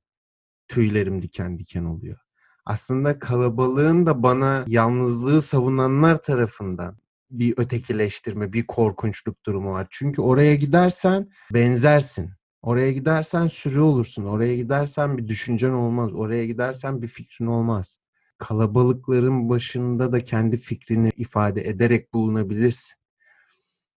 tüylerim 0.67 1.21
diken 1.21 1.57
diken 1.57 1.85
oluyor. 1.85 2.17
Aslında 2.65 3.19
kalabalığın 3.19 4.05
da 4.05 4.23
bana 4.23 4.65
yalnızlığı 4.67 5.41
savunanlar 5.41 6.21
tarafından 6.21 6.97
bir 7.31 7.53
ötekileştirme, 7.57 8.53
bir 8.53 8.67
korkunçluk 8.67 9.45
durumu 9.45 9.71
var. 9.71 9.87
Çünkü 9.89 10.21
oraya 10.21 10.55
gidersen 10.55 11.29
benzersin. 11.53 12.38
Oraya 12.61 12.91
gidersen 12.91 13.47
sürü 13.47 13.79
olursun. 13.79 14.25
Oraya 14.25 14.55
gidersen 14.55 15.17
bir 15.17 15.27
düşüncen 15.27 15.69
olmaz. 15.71 16.13
Oraya 16.13 16.45
gidersen 16.45 17.01
bir 17.01 17.07
fikrin 17.07 17.45
olmaz. 17.45 17.99
Kalabalıkların 18.37 19.49
başında 19.49 20.11
da 20.11 20.23
kendi 20.23 20.57
fikrini 20.57 21.11
ifade 21.17 21.61
ederek 21.61 22.13
bulunabilirsin. 22.13 22.99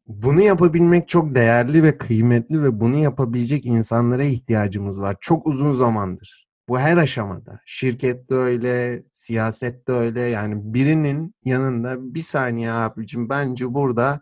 Bunu 0.06 0.42
yapabilmek 0.42 1.08
çok 1.08 1.34
değerli 1.34 1.82
ve 1.82 1.98
kıymetli 1.98 2.62
ve 2.62 2.80
bunu 2.80 2.96
yapabilecek 2.96 3.66
insanlara 3.66 4.24
ihtiyacımız 4.24 5.00
var. 5.00 5.16
Çok 5.20 5.46
uzun 5.46 5.72
zamandır. 5.72 6.48
Bu 6.68 6.78
her 6.78 6.96
aşamada. 6.96 7.60
Şirkette 7.66 8.34
öyle, 8.34 9.02
siyasette 9.12 9.92
öyle. 9.92 10.22
Yani 10.22 10.74
birinin 10.74 11.34
yanında 11.44 12.14
bir 12.14 12.22
saniye 12.22 12.72
abicim 12.72 13.28
bence 13.28 13.74
burada 13.74 14.20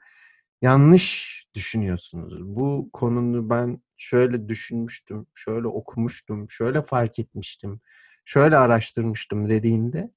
yanlış 0.62 1.30
düşünüyorsunuz. 1.54 2.56
Bu 2.56 2.90
konunu 2.92 3.50
ben 3.50 3.80
şöyle 4.00 4.48
düşünmüştüm, 4.48 5.26
şöyle 5.34 5.66
okumuştum, 5.66 6.50
şöyle 6.50 6.82
fark 6.82 7.18
etmiştim, 7.18 7.80
şöyle 8.24 8.58
araştırmıştım 8.58 9.50
dediğinde 9.50 10.10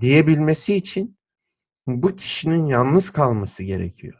diyebilmesi 0.00 0.74
için 0.74 1.18
bu 1.86 2.16
kişinin 2.16 2.64
yalnız 2.64 3.10
kalması 3.10 3.62
gerekiyor. 3.62 4.18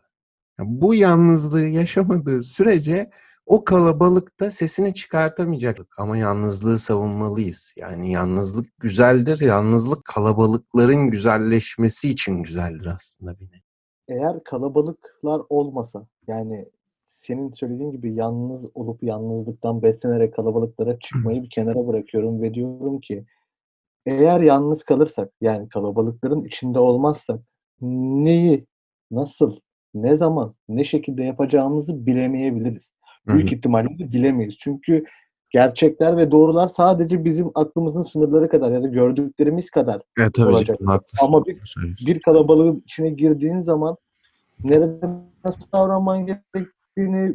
Bu 0.59 0.95
yalnızlığı 0.95 1.67
yaşamadığı 1.67 2.43
sürece 2.43 3.11
o 3.47 3.65
kalabalıkta 3.65 4.51
sesini 4.51 4.95
çıkartamayacak. 4.95 5.95
Ama 5.99 6.17
yalnızlığı 6.17 6.79
savunmalıyız. 6.79 7.75
Yani 7.77 8.13
yalnızlık 8.13 8.79
güzeldir. 8.79 9.41
Yalnızlık 9.41 10.05
kalabalıkların 10.05 11.09
güzelleşmesi 11.09 12.11
için 12.11 12.43
güzeldir 12.43 12.87
aslında 12.87 13.41
bir 13.41 13.63
eğer 14.09 14.45
kalabalıklar 14.45 15.43
olmasa 15.49 16.07
yani 16.27 16.69
senin 17.23 17.53
söylediğin 17.53 17.91
gibi 17.91 18.15
yalnız 18.15 18.65
olup 18.75 19.03
yalnızlıktan 19.03 19.83
beslenerek 19.83 20.35
kalabalıklara 20.35 20.99
çıkmayı 20.99 21.43
bir 21.43 21.51
kenara 21.51 21.87
bırakıyorum 21.87 22.43
ve 22.43 22.55
diyorum 22.55 23.01
ki 23.01 23.25
eğer 24.07 24.41
yalnız 24.41 24.83
kalırsak 24.83 25.31
yani 25.41 25.69
kalabalıkların 25.69 26.45
içinde 26.45 26.79
olmazsak 26.79 27.41
neyi, 27.81 28.67
nasıl, 29.11 29.57
ne 29.95 30.17
zaman, 30.17 30.55
ne 30.69 30.85
şekilde 30.85 31.23
yapacağımızı 31.23 32.07
bilemeyebiliriz. 32.07 32.91
Büyük 33.27 33.53
ihtimalle 33.53 33.99
de 33.99 34.13
bilemeyiz. 34.13 34.57
Çünkü 34.59 35.05
gerçekler 35.51 36.17
ve 36.17 36.31
doğrular 36.31 36.69
sadece 36.69 37.25
bizim 37.25 37.51
aklımızın 37.55 38.03
sınırları 38.03 38.49
kadar 38.49 38.71
ya 38.71 38.83
da 38.83 38.89
gördüklerimiz 38.89 39.71
kadar 39.71 40.03
Evet 40.19 40.35
tabii 40.35 40.55
olacak. 40.55 40.79
canım. 40.79 41.01
Ama 41.23 41.45
bir 41.47 41.59
bir 42.07 42.21
kalabalığın 42.21 42.83
içine 42.85 43.11
girdiğin 43.11 43.61
zaman 43.61 43.97
nerede 44.65 45.09
nasıl 45.45 45.73
davranman 45.73 46.27
gerektiğini, 46.27 46.67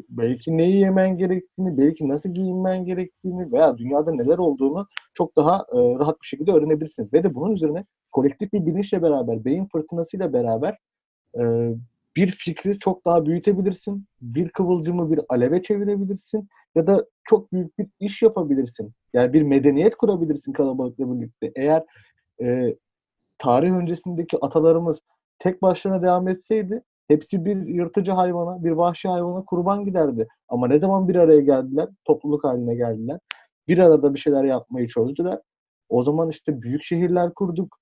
belki 0.10 0.58
neyi 0.58 0.76
yemen 0.76 1.18
gerektiğini, 1.18 1.78
belki 1.78 2.10
nasıl 2.10 2.30
giyinmen 2.30 2.86
gerektiğini 2.86 3.52
veya 3.52 3.78
dünyada 3.78 4.12
neler 4.12 4.38
olduğunu 4.38 4.88
çok 5.14 5.36
daha 5.36 5.56
e, 5.58 5.78
rahat 5.78 6.22
bir 6.22 6.28
şekilde 6.28 6.52
öğrenebilirsin. 6.52 7.10
Ve 7.14 7.24
de 7.24 7.36
bunun 7.36 7.56
üzerine 7.56 7.86
kolektif 8.12 8.54
bir 8.54 8.66
bilinçle 8.66 9.02
beraber, 9.02 9.46
beyin 9.46 9.66
fırtınasıyla 9.66 10.34
beraber 10.34 10.78
e, 11.40 11.72
bir 12.16 12.28
fikri 12.28 12.80
çok 12.80 13.06
daha 13.06 13.26
büyütebilirsin. 13.26 14.06
Bir 14.22 14.50
kıvılcımı 14.50 15.12
bir 15.12 15.20
aleve 15.30 15.62
çevirebilirsin 15.62 16.48
ya 16.76 16.88
da 16.88 17.06
çok 17.24 17.54
büyük 17.54 17.80
bir 17.80 17.88
iş 18.00 18.22
yapabilirsin. 18.22 18.92
Yani 19.14 19.34
bir 19.34 19.42
medeniyet 19.42 19.96
kurabilirsin 19.96 20.54
kalabalıkla 20.54 21.14
birlikte. 21.14 21.52
Eğer 21.56 21.84
e, 22.42 22.76
tarih 23.38 23.72
öncesindeki 23.72 24.38
atalarımız 24.42 25.00
tek 25.40 25.62
başlarına 25.62 26.02
devam 26.02 26.28
etseydi 26.28 26.82
hepsi 27.08 27.46
bir 27.46 27.68
yırtıcı 27.68 28.12
hayvana, 28.12 28.64
bir 28.64 28.72
vahşi 28.72 29.08
hayvana 29.08 29.46
kurban 29.46 29.86
giderdi. 29.86 30.28
Ama 30.50 30.68
ne 30.68 30.80
zaman 30.80 31.08
bir 31.08 31.16
araya 31.16 31.42
geldiler, 31.42 31.88
topluluk 32.06 32.44
haline 32.44 32.76
geldiler. 32.76 33.20
Bir 33.68 33.78
arada 33.78 34.14
bir 34.14 34.20
şeyler 34.20 34.44
yapmayı 34.44 34.88
çözdüler. 34.88 35.40
O 35.90 36.04
zaman 36.04 36.30
işte 36.30 36.62
büyük 36.62 36.84
şehirler 36.84 37.34
kurduk. 37.34 37.78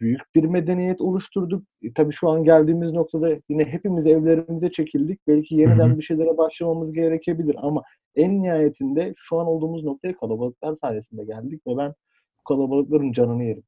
Büyük 0.00 0.20
bir 0.34 0.44
medeniyet 0.44 1.00
oluşturduk. 1.00 1.62
E, 1.82 1.92
tabii 1.92 2.12
şu 2.12 2.30
an 2.30 2.44
geldiğimiz 2.44 2.92
noktada 2.92 3.28
yine 3.48 3.64
hepimiz 3.64 4.06
evlerimize 4.06 4.70
çekildik. 4.70 5.20
Belki 5.28 5.54
yeniden 5.54 5.98
bir 5.98 6.02
şeylere 6.02 6.36
başlamamız 6.36 6.92
gerekebilir 6.92 7.56
ama 7.62 7.82
en 8.14 8.42
nihayetinde 8.42 9.12
şu 9.16 9.40
an 9.40 9.46
olduğumuz 9.46 9.84
noktaya 9.84 10.16
kalabalıklar 10.16 10.76
sayesinde 10.76 11.24
geldik 11.24 11.66
ve 11.66 11.76
ben 11.76 11.94
bu 12.40 12.44
kalabalıkların 12.44 13.12
canını 13.12 13.44
yerim. 13.44 13.62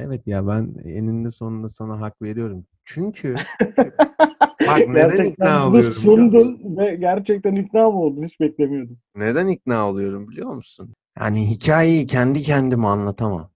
Evet 0.00 0.26
ya 0.26 0.46
ben 0.46 0.74
eninde 0.84 1.30
sonunda 1.30 1.68
sana 1.68 2.00
hak 2.00 2.22
veriyorum. 2.22 2.66
Çünkü 2.84 3.36
Bak 4.68 4.88
neden 4.88 5.24
ikna 5.24 5.60
bunu 5.60 5.70
oluyorum 5.70 5.92
sundun 5.92 6.76
ve 6.76 6.94
gerçekten 6.94 7.56
ikna 7.56 7.90
mı 7.90 8.00
oldun? 8.00 8.24
Hiç 8.24 8.40
beklemiyordum. 8.40 8.98
neden 9.16 9.46
ikna 9.46 9.88
oluyorum 9.88 10.28
biliyor 10.28 10.54
musun? 10.54 10.94
Yani 11.20 11.50
hikayeyi 11.50 12.06
kendi 12.06 12.42
kendime 12.42 12.86
anlatamam. 12.86 13.50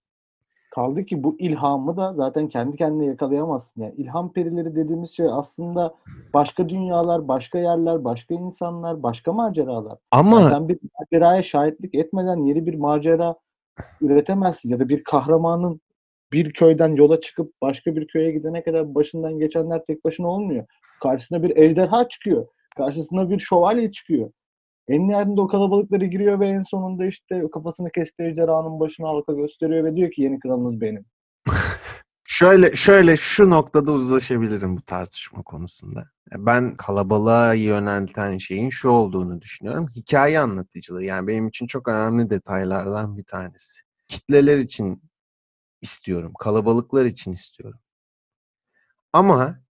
Kaldı 0.70 1.04
ki 1.04 1.24
bu 1.24 1.36
ilhamı 1.38 1.96
da 1.96 2.14
zaten 2.14 2.48
kendi 2.48 2.76
kendine 2.76 3.06
yakalayamazsın. 3.06 3.82
Yani 3.82 3.94
ilham 3.96 4.32
perileri 4.32 4.76
dediğimiz 4.76 5.10
şey 5.10 5.26
aslında 5.32 5.94
başka 6.34 6.68
dünyalar, 6.68 7.28
başka 7.28 7.58
yerler, 7.58 8.04
başka 8.04 8.34
insanlar, 8.34 9.02
başka 9.02 9.32
maceralar. 9.32 9.88
Yani 9.88 9.98
Ama 10.10 10.50
sen 10.50 10.68
bir 10.68 10.78
maceraya 11.00 11.42
şahitlik 11.42 11.94
etmeden 11.94 12.36
yeni 12.36 12.66
bir 12.66 12.74
macera 12.74 13.34
üretemezsin. 14.00 14.68
Ya 14.68 14.80
da 14.80 14.88
bir 14.88 15.04
kahramanın 15.04 15.80
bir 16.32 16.52
köyden 16.52 16.96
yola 16.96 17.20
çıkıp 17.20 17.52
başka 17.62 17.96
bir 17.96 18.06
köye 18.06 18.32
gidene 18.32 18.62
kadar 18.62 18.94
başından 18.94 19.38
geçenler 19.38 19.84
tek 19.86 20.04
başına 20.04 20.28
olmuyor. 20.28 20.66
Karşısına 21.02 21.42
bir 21.42 21.56
ejderha 21.56 22.08
çıkıyor. 22.08 22.46
Karşısına 22.76 23.30
bir 23.30 23.38
şövalye 23.38 23.90
çıkıyor. 23.90 24.30
En 24.88 25.08
nihayetinde 25.08 25.40
o 25.40 25.48
kalabalıklara 25.48 26.04
giriyor 26.04 26.40
ve 26.40 26.48
en 26.48 26.62
sonunda 26.62 27.06
işte 27.06 27.44
kafasını 27.52 27.90
kesti 27.90 28.22
ejderhanın 28.22 28.80
başına 28.80 29.08
halka 29.08 29.32
gösteriyor 29.32 29.84
ve 29.84 29.96
diyor 29.96 30.10
ki 30.10 30.22
yeni 30.22 30.40
kralınız 30.40 30.80
benim. 30.80 31.04
şöyle 32.24 32.76
şöyle 32.76 33.16
şu 33.16 33.50
noktada 33.50 33.92
uzlaşabilirim 33.92 34.76
bu 34.76 34.82
tartışma 34.82 35.42
konusunda. 35.42 36.04
Ben 36.36 36.76
kalabalığa 36.76 37.54
yönelten 37.54 38.38
şeyin 38.38 38.70
şu 38.70 38.88
olduğunu 38.88 39.40
düşünüyorum. 39.40 39.86
Hikaye 39.96 40.40
anlatıcılığı 40.40 41.04
yani 41.04 41.26
benim 41.26 41.48
için 41.48 41.66
çok 41.66 41.88
önemli 41.88 42.30
detaylardan 42.30 43.16
bir 43.16 43.24
tanesi. 43.24 43.82
Kitleler 44.08 44.56
için 44.56 45.02
istiyorum, 45.82 46.32
kalabalıklar 46.38 47.04
için 47.04 47.32
istiyorum. 47.32 47.80
Ama 49.12 49.60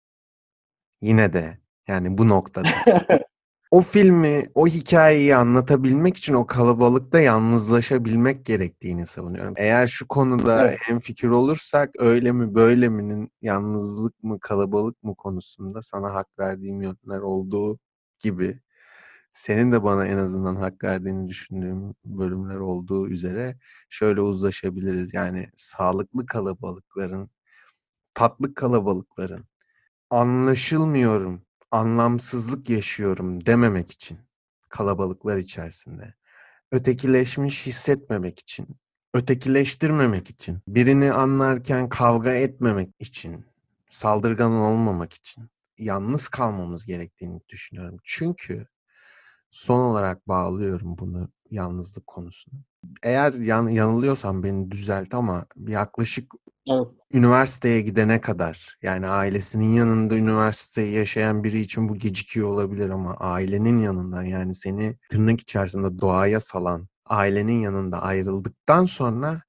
yine 1.00 1.32
de 1.32 1.58
yani 1.88 2.18
bu 2.18 2.28
noktada 2.28 2.68
o 3.70 3.82
filmi, 3.82 4.46
o 4.54 4.66
hikayeyi 4.66 5.36
anlatabilmek 5.36 6.16
için 6.16 6.34
o 6.34 6.46
kalabalıkta 6.46 7.20
yalnızlaşabilmek 7.20 8.44
gerektiğini 8.44 9.06
savunuyorum. 9.06 9.54
Eğer 9.56 9.86
şu 9.86 10.08
konuda 10.08 10.68
Evet. 10.68 10.78
hemfikir 10.82 11.28
olursak 11.28 11.90
öyle 11.98 12.32
mi 12.32 12.54
böyle 12.54 12.88
mi'nin 12.88 13.32
yalnızlık 13.42 14.22
mı 14.22 14.40
kalabalık 14.40 15.02
mı 15.02 15.14
konusunda 15.14 15.82
sana 15.82 16.14
hak 16.14 16.38
verdiğim 16.38 16.82
yönler 16.82 17.20
olduğu 17.20 17.78
gibi 18.18 18.60
senin 19.32 19.72
de 19.72 19.82
bana 19.84 20.06
en 20.06 20.18
azından 20.18 20.56
hak 20.56 20.84
verdiğini 20.84 21.28
düşündüğüm 21.28 21.94
bölümler 22.04 22.56
olduğu 22.56 23.08
üzere 23.08 23.58
şöyle 23.90 24.20
uzlaşabiliriz. 24.20 25.14
Yani 25.14 25.48
sağlıklı 25.56 26.26
kalabalıkların, 26.26 27.30
tatlı 28.14 28.54
kalabalıkların 28.54 29.44
anlaşılmıyorum, 30.10 31.42
anlamsızlık 31.70 32.70
yaşıyorum 32.70 33.46
dememek 33.46 33.90
için 33.90 34.18
kalabalıklar 34.68 35.36
içerisinde. 35.36 36.14
Ötekileşmiş 36.72 37.66
hissetmemek 37.66 38.38
için, 38.38 38.68
ötekileştirmemek 39.14 40.30
için, 40.30 40.58
birini 40.68 41.12
anlarken 41.12 41.88
kavga 41.88 42.34
etmemek 42.34 42.90
için, 42.98 43.46
saldırgan 43.88 44.52
olmamak 44.52 45.12
için, 45.12 45.50
yalnız 45.78 46.28
kalmamız 46.28 46.84
gerektiğini 46.84 47.40
düşünüyorum. 47.48 47.98
Çünkü 48.04 48.66
son 49.52 49.80
olarak 49.80 50.28
bağlıyorum 50.28 50.98
bunu 50.98 51.28
yalnızlık 51.50 52.06
konusuna. 52.06 52.54
Eğer 53.02 53.32
yan, 53.32 53.68
yanılıyorsam 53.68 54.42
beni 54.42 54.70
düzelt 54.70 55.14
ama 55.14 55.46
yaklaşık 55.66 56.32
Evet. 56.70 56.86
üniversiteye 57.12 57.80
gidene 57.80 58.20
kadar 58.20 58.76
yani 58.82 59.06
ailesinin 59.06 59.74
yanında 59.74 60.16
üniversiteyi 60.16 60.94
yaşayan 60.94 61.44
biri 61.44 61.60
için 61.60 61.88
bu 61.88 61.94
gecikiyor 61.94 62.48
olabilir 62.48 62.90
ama 62.90 63.14
ailenin 63.14 63.78
yanından 63.78 64.22
yani 64.22 64.54
seni 64.54 64.96
tırnak 65.10 65.40
içerisinde 65.40 65.98
doğaya 66.00 66.40
salan 66.40 66.88
ailenin 67.06 67.60
yanında 67.60 68.02
ayrıldıktan 68.02 68.84
sonra 68.84 69.42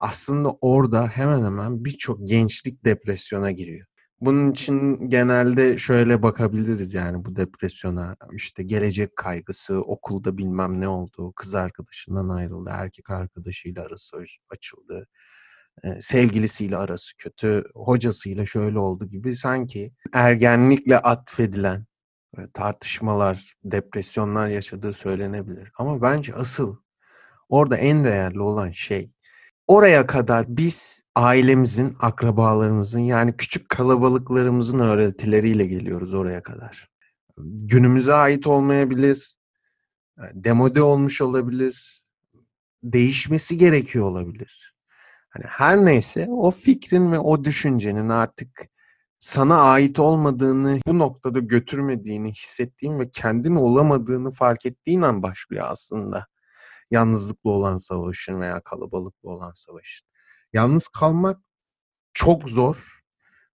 aslında 0.00 0.52
orada 0.60 1.06
hemen 1.08 1.44
hemen 1.44 1.84
birçok 1.84 2.28
gençlik 2.28 2.84
depresyona 2.84 3.50
giriyor. 3.50 3.87
Bunun 4.20 4.52
için 4.52 5.08
genelde 5.10 5.78
şöyle 5.78 6.22
bakabiliriz 6.22 6.94
yani 6.94 7.24
bu 7.24 7.36
depresyona 7.36 8.16
işte 8.32 8.62
gelecek 8.62 9.16
kaygısı, 9.16 9.80
okulda 9.80 10.38
bilmem 10.38 10.80
ne 10.80 10.88
oldu, 10.88 11.32
kız 11.36 11.54
arkadaşından 11.54 12.28
ayrıldı, 12.28 12.70
erkek 12.72 13.10
arkadaşıyla 13.10 13.82
arası 13.82 14.16
açıldı, 14.50 15.06
sevgilisiyle 16.00 16.76
arası 16.76 17.16
kötü, 17.16 17.64
hocasıyla 17.74 18.46
şöyle 18.46 18.78
oldu 18.78 19.06
gibi 19.06 19.36
sanki 19.36 19.92
ergenlikle 20.12 20.98
atfedilen 20.98 21.86
tartışmalar, 22.54 23.54
depresyonlar 23.64 24.48
yaşadığı 24.48 24.92
söylenebilir. 24.92 25.72
Ama 25.78 26.02
bence 26.02 26.34
asıl 26.34 26.76
orada 27.48 27.76
en 27.76 28.04
değerli 28.04 28.40
olan 28.40 28.70
şey 28.70 29.10
oraya 29.68 30.06
kadar 30.06 30.46
biz 30.48 31.02
ailemizin, 31.14 31.96
akrabalarımızın 32.00 33.00
yani 33.00 33.36
küçük 33.36 33.68
kalabalıklarımızın 33.68 34.78
öğretileriyle 34.78 35.66
geliyoruz 35.66 36.14
oraya 36.14 36.42
kadar. 36.42 36.88
Günümüze 37.38 38.14
ait 38.14 38.46
olmayabilir, 38.46 39.36
demode 40.34 40.82
olmuş 40.82 41.22
olabilir, 41.22 42.04
değişmesi 42.82 43.58
gerekiyor 43.58 44.04
olabilir. 44.04 44.74
Hani 45.28 45.44
her 45.44 45.84
neyse 45.84 46.28
o 46.30 46.50
fikrin 46.50 47.12
ve 47.12 47.18
o 47.18 47.44
düşüncenin 47.44 48.08
artık 48.08 48.68
sana 49.18 49.60
ait 49.62 49.98
olmadığını, 49.98 50.80
bu 50.86 50.98
noktada 50.98 51.38
götürmediğini 51.38 52.32
hissettiğin 52.32 52.98
ve 52.98 53.10
kendin 53.10 53.56
olamadığını 53.56 54.30
fark 54.30 54.66
ettiğin 54.66 55.02
an 55.02 55.22
başlıyor 55.22 55.66
aslında. 55.68 56.26
Yalnızlıkla 56.90 57.50
olan 57.50 57.76
savaşın 57.76 58.40
veya 58.40 58.60
kalabalıkla 58.60 59.30
olan 59.30 59.52
savaşın. 59.52 60.08
Yalnız 60.52 60.88
kalmak 60.88 61.40
çok 62.14 62.48
zor 62.48 63.02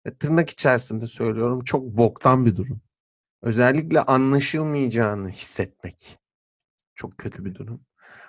ve 0.06 0.14
tırnak 0.18 0.50
içerisinde 0.50 1.06
söylüyorum 1.06 1.64
çok 1.64 1.84
boktan 1.84 2.46
bir 2.46 2.56
durum. 2.56 2.80
Özellikle 3.42 4.02
anlaşılmayacağını 4.02 5.28
hissetmek 5.28 6.18
çok 6.94 7.18
kötü 7.18 7.44
bir 7.44 7.54
durum. 7.54 7.80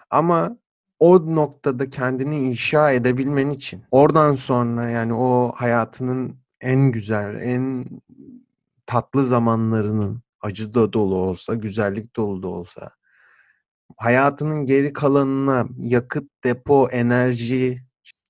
Ama 0.09 0.57
o 0.99 1.35
noktada 1.35 1.89
kendini 1.89 2.39
inşa 2.39 2.91
edebilmen 2.91 3.49
için 3.49 3.83
oradan 3.91 4.35
sonra 4.35 4.89
yani 4.89 5.13
o 5.13 5.53
hayatının 5.55 6.39
en 6.61 6.91
güzel, 6.91 7.41
en 7.41 7.85
tatlı 8.85 9.25
zamanlarının 9.25 10.21
acı 10.41 10.73
da 10.73 10.93
dolu 10.93 11.15
olsa, 11.15 11.53
güzellik 11.53 12.15
dolu 12.15 12.43
da 12.43 12.47
olsa 12.47 12.91
hayatının 13.97 14.65
geri 14.65 14.93
kalanına 14.93 15.67
yakıt, 15.79 16.23
depo, 16.43 16.89
enerji, 16.91 17.81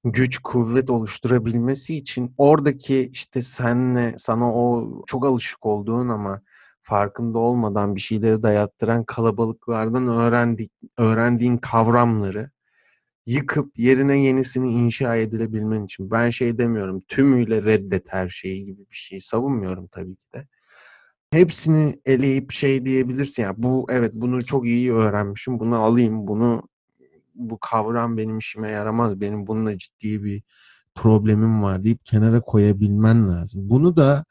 güç, 0.04 0.38
kuvvet 0.38 0.90
oluşturabilmesi 0.90 1.96
için 1.98 2.34
oradaki 2.38 3.10
işte 3.14 3.42
senle 3.42 4.16
sana 4.18 4.54
o 4.54 4.92
çok 5.08 5.26
alışık 5.26 5.66
olduğun 5.66 6.10
ama 6.10 6.42
farkında 6.82 7.40
olmadan 7.40 7.96
bir 7.96 8.02
şeyleri 8.02 8.44
dayattıran 8.44 9.04
kalabalıklardan 9.04 10.08
öğrendik, 10.08 10.72
öğrendiğin 10.98 11.58
kavramları 11.58 12.52
yıkıp 13.26 13.80
yerine 13.80 14.20
yenisini 14.20 14.72
inşa 14.72 15.16
edilebilmen 15.16 15.86
için. 15.86 16.12
Ben 16.12 16.30
şey 16.30 16.58
demiyorum 16.58 17.02
tümüyle 17.08 17.64
reddet 17.64 18.14
her 18.14 18.28
şeyi 18.28 18.66
gibi 18.66 18.82
bir 18.92 18.96
şey 18.96 19.20
savunmuyorum 19.20 19.88
tabii 19.88 20.16
ki 20.16 20.26
de. 20.36 20.48
Hepsini 21.36 22.00
eleyip 22.06 22.52
şey 22.52 22.86
diyebilirsin 22.86 23.44
ya 23.44 23.54
bu 23.58 23.88
evet 23.90 24.12
bunu 24.14 24.46
çok 24.46 24.66
iyi 24.66 24.94
öğrenmişim 24.94 25.60
bunu 25.60 25.84
alayım 25.84 26.28
bunu 26.28 26.64
bu 27.36 27.60
kavram 27.60 28.18
benim 28.18 28.38
işime 28.38 28.70
yaramaz 28.70 29.22
benim 29.22 29.48
bununla 29.48 29.78
ciddi 29.78 30.24
bir 30.24 30.44
problemim 30.96 31.64
var 31.64 31.84
deyip 31.84 32.06
kenara 32.06 32.42
koyabilmen 32.42 33.30
lazım. 33.30 33.70
Bunu 33.70 33.98
da 33.98 34.26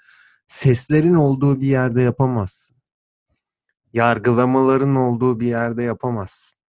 seslerin 0.47 1.15
olduğu 1.15 1.61
bir 1.61 1.67
yerde 1.67 2.03
yapamazsın. 2.03 2.77
Yargılamaların 3.93 4.97
olduğu 4.97 5.41
bir 5.41 5.47
yerde 5.47 5.83
yapamazsın. 5.83 6.61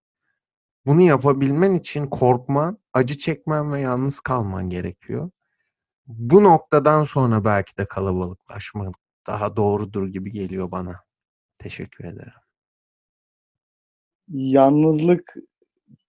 Bunu 0.86 1.02
yapabilmen 1.02 1.74
için 1.74 2.08
korkman, 2.08 2.78
acı 2.94 3.18
çekmen 3.18 3.74
ve 3.74 3.80
yalnız 3.80 4.20
kalman 4.20 4.70
gerekiyor. 4.70 5.30
Bu 6.08 6.44
noktadan 6.44 7.04
sonra 7.04 7.46
belki 7.46 7.78
de 7.78 7.86
kalabalıklaşma 7.86 8.92
daha 9.28 9.56
doğrudur 9.58 10.08
gibi 10.08 10.32
geliyor 10.32 10.72
bana. 10.72 10.96
Teşekkür 11.60 12.06
ederim. 12.06 12.34
Yalnızlık 14.30 15.36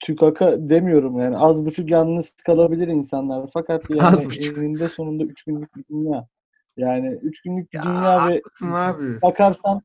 tükaka 0.01 0.71
demiyorum 0.71 1.21
yani 1.21 1.39
az 1.39 1.65
buçuk 1.67 1.91
yalnız 1.91 2.35
kalabilir 2.47 2.89
insanlar 2.89 3.51
fakat 3.53 3.91
yani 3.91 4.35
eninde 4.35 4.89
sonunda 4.89 5.25
üç 5.25 5.43
günlük 5.43 5.77
bir 5.77 5.85
dünya. 5.91 6.29
Yani 6.77 7.19
üç 7.23 7.43
günlük 7.43 7.73
bir 7.73 7.79
Ya 7.79 7.85
dünya 7.85 8.29
ve 8.29 8.43
abi. 8.63 9.21
bakarsan 9.23 9.83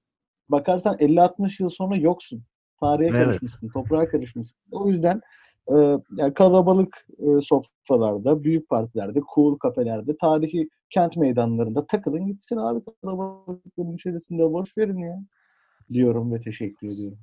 bakarsan 0.49 0.97
50-60 0.99 1.59
yıl 1.59 1.69
sonra 1.69 1.95
yoksun. 1.97 2.43
Tarihe 2.79 3.09
Evet. 3.09 3.17
karışmışsın, 3.17 3.69
toprağa 3.69 4.07
karışmışsın. 4.09 4.57
O 4.71 4.87
yüzden 4.89 5.21
e, 5.67 5.75
yani 6.17 6.33
kalabalık 6.33 7.07
e, 7.19 7.41
sofralarda, 7.41 8.43
büyük 8.43 8.69
partilerde, 8.69 9.19
cool 9.35 9.57
kafelerde, 9.57 10.17
tarihi 10.17 10.69
kent 10.89 11.17
meydanlarında 11.17 11.85
takılın 11.85 12.27
gitsin 12.27 12.57
abi 12.57 12.79
kalabalıkların 13.01 13.95
içerisinde 13.95 14.43
boş 14.43 14.77
verin 14.77 14.97
ya 14.97 15.19
diyorum 15.93 16.33
ve 16.33 16.41
teşekkür 16.41 16.89
ediyorum. 16.89 17.17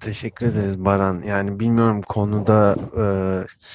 Teşekkür 0.00 0.46
ederiz 0.46 0.84
Baran. 0.84 1.22
Yani 1.22 1.60
bilmiyorum 1.60 2.02
konuda 2.02 2.76
e, 2.96 3.04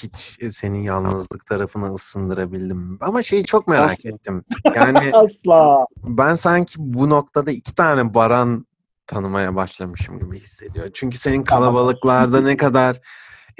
hiç 0.03 0.39
senin 0.55 0.79
yalnızlık 0.79 1.45
tarafını 1.45 1.93
ısındırabildim. 1.93 2.97
Ama 3.01 3.21
şeyi 3.21 3.43
çok 3.45 3.67
merak 3.67 3.91
Asla. 3.91 4.09
ettim. 4.09 4.43
Yani 4.75 5.11
Asla. 5.13 5.85
ben 6.03 6.35
sanki 6.35 6.73
bu 6.77 7.09
noktada 7.09 7.51
iki 7.51 7.75
tane 7.75 8.13
Baran 8.13 8.65
tanımaya 9.07 9.55
başlamışım 9.55 10.19
gibi 10.19 10.37
hissediyorum. 10.37 10.91
Çünkü 10.93 11.17
senin 11.17 11.43
kalabalıklarda 11.43 12.41
ne 12.41 12.57
kadar 12.57 13.01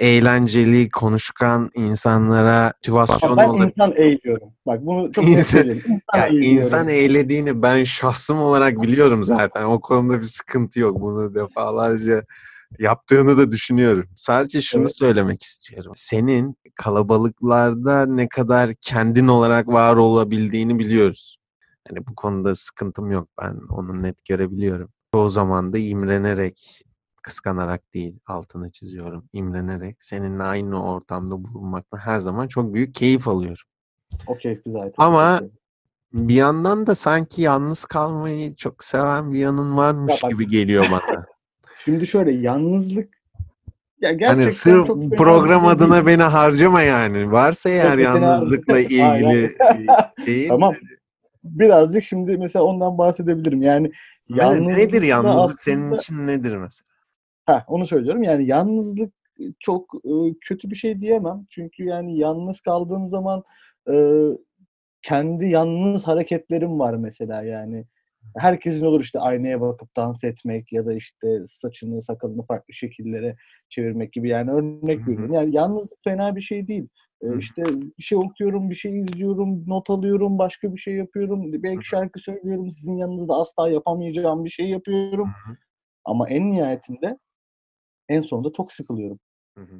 eğlenceli, 0.02 0.90
konuşkan 0.90 1.70
insanlara 1.74 2.64
motivasyon 2.76 3.36
ben 3.36 3.48
olabilir. 3.48 3.72
insan 3.76 3.92
eğiliyorum. 3.96 4.48
Bak 4.66 4.86
bunu 4.86 5.12
çok 5.12 5.24
İnsan- 5.24 5.36
net 5.36 5.46
söyleyeyim. 5.46 5.82
İnsan 5.86 6.18
Ya 6.18 6.26
eğiliyorum. 6.26 6.58
insan 6.58 6.88
eğlediğini 6.88 7.62
ben 7.62 7.84
şahsım 7.84 8.38
olarak 8.38 8.82
biliyorum 8.82 9.24
zaten. 9.24 9.64
O 9.64 9.80
konuda 9.80 10.20
bir 10.20 10.26
sıkıntı 10.26 10.80
yok. 10.80 11.00
Bunu 11.00 11.34
defalarca 11.34 12.24
yaptığını 12.78 13.38
da 13.38 13.52
düşünüyorum. 13.52 14.04
Sadece 14.16 14.60
şunu 14.60 14.82
Evet. 14.82 14.96
söylemek 14.96 15.42
istiyorum. 15.42 15.92
Senin 15.94 16.56
kalabalıklarda 16.74 18.06
ne 18.06 18.28
kadar 18.28 18.70
kendin 18.80 19.28
olarak 19.28 19.68
var 19.68 19.96
olabildiğini 19.96 20.78
biliyoruz. 20.78 21.36
Yani 21.90 22.06
bu 22.06 22.14
konuda 22.14 22.54
sıkıntım 22.54 23.10
yok. 23.10 23.28
Ben 23.42 23.56
onu 23.70 24.02
net 24.02 24.24
görebiliyorum. 24.28 24.88
O 25.14 25.28
zaman 25.28 25.72
da 25.72 25.78
imrenerek, 25.78 26.82
kıskanarak 27.22 27.94
değil 27.94 28.18
altını 28.26 28.70
çiziyorum. 28.72 29.24
İmrenerek 29.32 30.02
seninle 30.02 30.42
aynı 30.42 30.84
ortamda 30.92 31.44
bulunmaktan 31.44 31.98
her 31.98 32.18
zaman 32.18 32.48
çok 32.48 32.74
büyük 32.74 32.94
keyif 32.94 33.28
alıyorum. 33.28 33.64
O 34.26 34.34
keyifli 34.36 34.72
zaten. 34.72 34.92
Ama-. 34.98 35.40
Bir 36.12 36.34
yandan 36.34 36.86
da 36.86 36.94
sanki 36.94 37.42
yalnız 37.42 37.84
kalmayı 37.84 38.54
çok 38.54 38.84
seven 38.84 39.32
bir 39.32 39.38
yanın 39.38 39.76
varmış 39.76 40.22
Ya 40.22 40.28
gibi 40.28 40.48
geliyor 40.48 40.86
bana. 40.90 41.26
Şimdi 41.84 42.06
şöyle 42.06 42.32
yalnızlık 42.32 43.08
ya 44.00 44.12
gerçekten 44.12 44.42
Hani 44.42 44.52
sırf 44.52 44.86
çok 44.86 45.16
program 45.16 45.60
şey 45.62 45.70
adına 45.70 45.94
değil. 45.94 46.06
beni 46.06 46.22
harcama 46.22 46.82
yani. 46.82 47.32
Varsa 47.32 47.70
eğer 47.70 47.98
yalnızlıkla 47.98 48.78
ilgili 48.78 49.56
şeyin 50.24 50.48
Tamam. 50.48 50.74
Birazcık 51.44 52.04
şimdi 52.04 52.36
mesela 52.38 52.64
ondan 52.64 52.98
bahsedebilirim. 52.98 53.62
Yani 53.62 53.92
Ne- 54.30 54.64
nedir 54.78 55.02
yalnızlık 55.02 55.60
senin 55.62 55.82
aslında- 55.82 55.96
için 55.96 56.26
nedir 56.26 56.56
mesela? 56.56 56.91
Ha, 57.46 57.64
onu 57.68 57.86
söylüyorum. 57.86 58.22
Yani 58.22 58.46
yalnızlık 58.46 59.14
çok 59.60 59.94
e, 60.04 60.12
kötü 60.40 60.70
bir 60.70 60.76
şey 60.76 61.00
diyemem. 61.00 61.46
Çünkü 61.50 61.84
yani 61.84 62.18
yalnız 62.18 62.60
kaldığım 62.60 63.08
zaman 63.08 63.42
e, 63.90 63.94
kendi 65.02 65.48
yalnız 65.48 66.06
hareketlerim 66.06 66.78
var 66.78 66.94
mesela 66.94 67.42
yani. 67.42 67.84
Herkesin 68.36 68.84
olur 68.84 69.00
işte 69.00 69.18
aynaya 69.20 69.60
bakıp 69.60 69.96
dans 69.96 70.24
etmek 70.24 70.72
ya 70.72 70.86
da 70.86 70.94
işte 70.94 71.38
saçını, 71.62 72.02
sakalını 72.02 72.42
farklı 72.46 72.74
şekillere 72.74 73.36
çevirmek 73.68 74.12
gibi 74.12 74.28
yani 74.28 74.50
örnek 74.50 75.08
veriyorum. 75.08 75.32
Yani 75.32 75.54
yalnızlık 75.54 75.98
fena 76.04 76.36
bir 76.36 76.40
şey 76.40 76.68
değil. 76.68 76.88
Ee, 77.22 77.38
işte 77.38 77.62
bir 77.98 78.02
şey 78.02 78.18
okuyorum, 78.18 78.70
bir 78.70 78.74
şey 78.74 78.98
izliyorum, 78.98 79.64
not 79.66 79.90
alıyorum, 79.90 80.38
başka 80.38 80.74
bir 80.74 80.80
şey 80.80 80.94
yapıyorum. 80.94 81.62
Belki 81.62 81.88
şarkı 81.88 82.20
söylüyorum, 82.20 82.70
sizin 82.70 82.96
yanınızda 82.96 83.34
asla 83.34 83.70
yapamayacağım 83.70 84.44
bir 84.44 84.50
şey 84.50 84.68
yapıyorum. 84.68 85.30
Ama 86.04 86.28
en 86.28 86.50
nihayetinde 86.50 87.18
en 88.12 88.22
sonunda 88.22 88.52
çok 88.56 88.72
sıkılıyorum. 88.72 89.18
Hı 89.58 89.64
hı. 89.64 89.76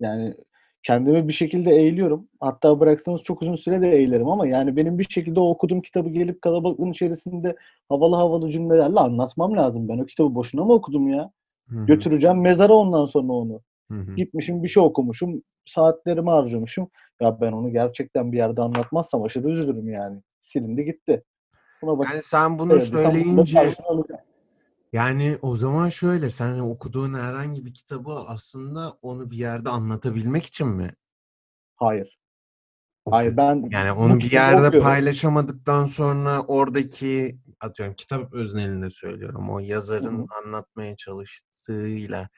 Yani 0.00 0.34
kendimi 0.82 1.28
bir 1.28 1.32
şekilde 1.32 1.70
eğiliyorum. 1.70 2.28
Hatta 2.40 2.80
bıraksanız 2.80 3.22
çok 3.22 3.42
uzun 3.42 3.54
süre 3.54 3.80
de 3.80 3.90
eğlerim 3.90 4.28
ama 4.28 4.46
yani 4.46 4.76
benim 4.76 4.98
bir 4.98 5.06
şekilde 5.10 5.40
o 5.40 5.50
okuduğum 5.50 5.80
kitabı 5.80 6.08
gelip 6.08 6.42
kalabalığın 6.42 6.90
içerisinde 6.90 7.56
havalı 7.88 8.16
havalı 8.16 8.50
cümlelerle 8.50 9.00
anlatmam 9.00 9.56
lazım. 9.56 9.88
Ben 9.88 9.98
o 9.98 10.06
kitabı 10.06 10.34
boşuna 10.34 10.64
mı 10.64 10.72
okudum 10.72 11.08
ya? 11.08 11.30
Hı 11.68 11.78
hı. 11.80 11.86
Götüreceğim 11.86 12.40
mezara 12.40 12.72
ondan 12.72 13.04
sonra 13.04 13.32
onu. 13.32 13.60
Hı 13.90 13.98
hı. 13.98 14.14
Gitmişim 14.14 14.62
bir 14.62 14.68
şey 14.68 14.82
okumuşum, 14.82 15.42
saatlerimi 15.66 16.30
harcamışım. 16.30 16.90
Ya 17.20 17.40
ben 17.40 17.52
onu 17.52 17.72
gerçekten 17.72 18.32
bir 18.32 18.36
yerde 18.36 18.62
anlatmazsam 18.62 19.22
aşırı 19.22 19.48
üzülürüm 19.50 19.88
yani. 19.88 20.20
Silindi 20.42 20.84
gitti. 20.84 21.24
Buna 21.82 21.98
bak. 21.98 22.08
Yani 22.10 22.22
sen 22.22 22.58
bunu 22.58 22.80
söyleyince 22.80 23.60
alacağım. 23.60 24.13
Yani 24.94 25.38
o 25.42 25.56
zaman 25.56 25.88
şöyle 25.88 26.30
sen 26.30 26.58
okuduğun 26.58 27.14
herhangi 27.14 27.64
bir 27.66 27.74
kitabı 27.74 28.12
aslında 28.12 28.98
onu 29.02 29.30
bir 29.30 29.36
yerde 29.36 29.70
anlatabilmek 29.70 30.46
için 30.46 30.66
mi 30.68 30.94
Hayır. 31.76 32.18
okuyorsun? 33.04 33.36
Hayır 33.36 33.36
ben 33.36 33.70
Yani 33.70 33.92
onu 33.92 34.18
bir 34.20 34.32
yerde 34.32 34.60
okuyorum. 34.68 34.86
paylaşamadıktan 34.88 35.84
sonra 35.84 36.42
oradaki 36.42 37.38
atıyorum 37.60 37.94
kitap 37.94 38.32
öznelinde 38.32 38.90
söylüyorum. 38.90 39.50
O 39.50 39.58
yazarın 39.58 40.18
hı. 40.18 40.26
anlatmaya 40.44 40.96
çalıştığıyla 40.96 42.28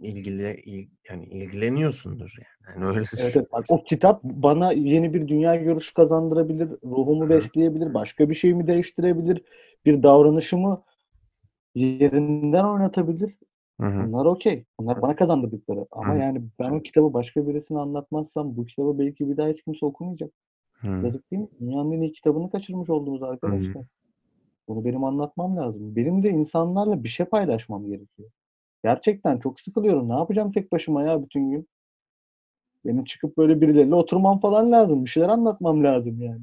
ilgili 0.00 0.62
il- 0.64 0.88
yani 1.10 1.24
ilgileniyorsundur 1.24 2.34
yani. 2.38 2.76
Yani 2.76 2.86
öyle 2.96 3.06
Evet, 3.18 3.36
evet. 3.36 3.52
Bak, 3.52 3.64
o 3.68 3.84
kitap 3.84 4.24
bana 4.24 4.72
yeni 4.72 5.14
bir 5.14 5.28
dünya 5.28 5.56
görüşü 5.56 5.94
kazandırabilir, 5.94 6.68
ruhumu 6.84 7.24
Hı. 7.24 7.30
besleyebilir, 7.30 7.94
başka 7.94 8.30
bir 8.30 8.34
şeyimi 8.34 8.66
değiştirebilir, 8.66 9.42
bir 9.84 10.02
davranışımı 10.02 10.82
yerinden 11.74 12.64
oynatabilir. 12.64 13.38
Hı 13.80 13.86
hı. 13.86 14.06
Bunlar 14.06 14.26
okey. 14.26 14.64
Bunlar 14.80 15.02
bana 15.02 15.16
kazandırdıkları. 15.16 15.86
Ama 15.90 16.14
Hı. 16.14 16.18
yani 16.18 16.42
ben 16.58 16.70
o 16.70 16.80
kitabı 16.82 17.12
başka 17.14 17.48
birisine 17.48 17.78
anlatmazsam 17.78 18.56
bu 18.56 18.66
kitabı 18.66 18.98
belki 18.98 19.30
bir 19.30 19.36
daha 19.36 19.48
hiç 19.48 19.62
kimse 19.62 19.86
okumayacak. 19.86 20.32
Hı. 20.72 21.00
Yazık 21.04 21.30
değil 21.30 21.42
mi? 21.42 21.48
Dünyanın 21.60 21.92
en 21.92 22.00
iyi 22.00 22.12
kitabını 22.12 22.50
kaçırmış 22.50 22.90
oldunuz 22.90 23.20
Hı 23.20 23.24
hı. 23.26 23.30
arkadaşlar. 23.30 23.84
Bunu 24.68 24.84
benim 24.84 25.04
anlatmam 25.04 25.56
lazım. 25.56 25.96
Benim 25.96 26.22
de 26.22 26.30
insanlarla 26.30 27.04
bir 27.04 27.08
şey 27.08 27.26
paylaşmam 27.26 27.86
gerekiyor. 27.86 28.30
Gerçekten 28.84 29.38
çok 29.38 29.60
sıkılıyorum. 29.60 30.08
Ne 30.08 30.12
yapacağım 30.12 30.52
tek 30.52 30.72
başıma 30.72 31.02
ya 31.02 31.22
bütün 31.22 31.50
gün? 31.50 31.68
Benim 32.84 33.04
çıkıp 33.04 33.36
böyle 33.36 33.60
birileriyle 33.60 33.94
oturmam 33.94 34.40
falan 34.40 34.72
lazım. 34.72 35.04
Bir 35.04 35.10
şeyler 35.10 35.28
anlatmam 35.28 35.84
lazım 35.84 36.22
yani. 36.22 36.40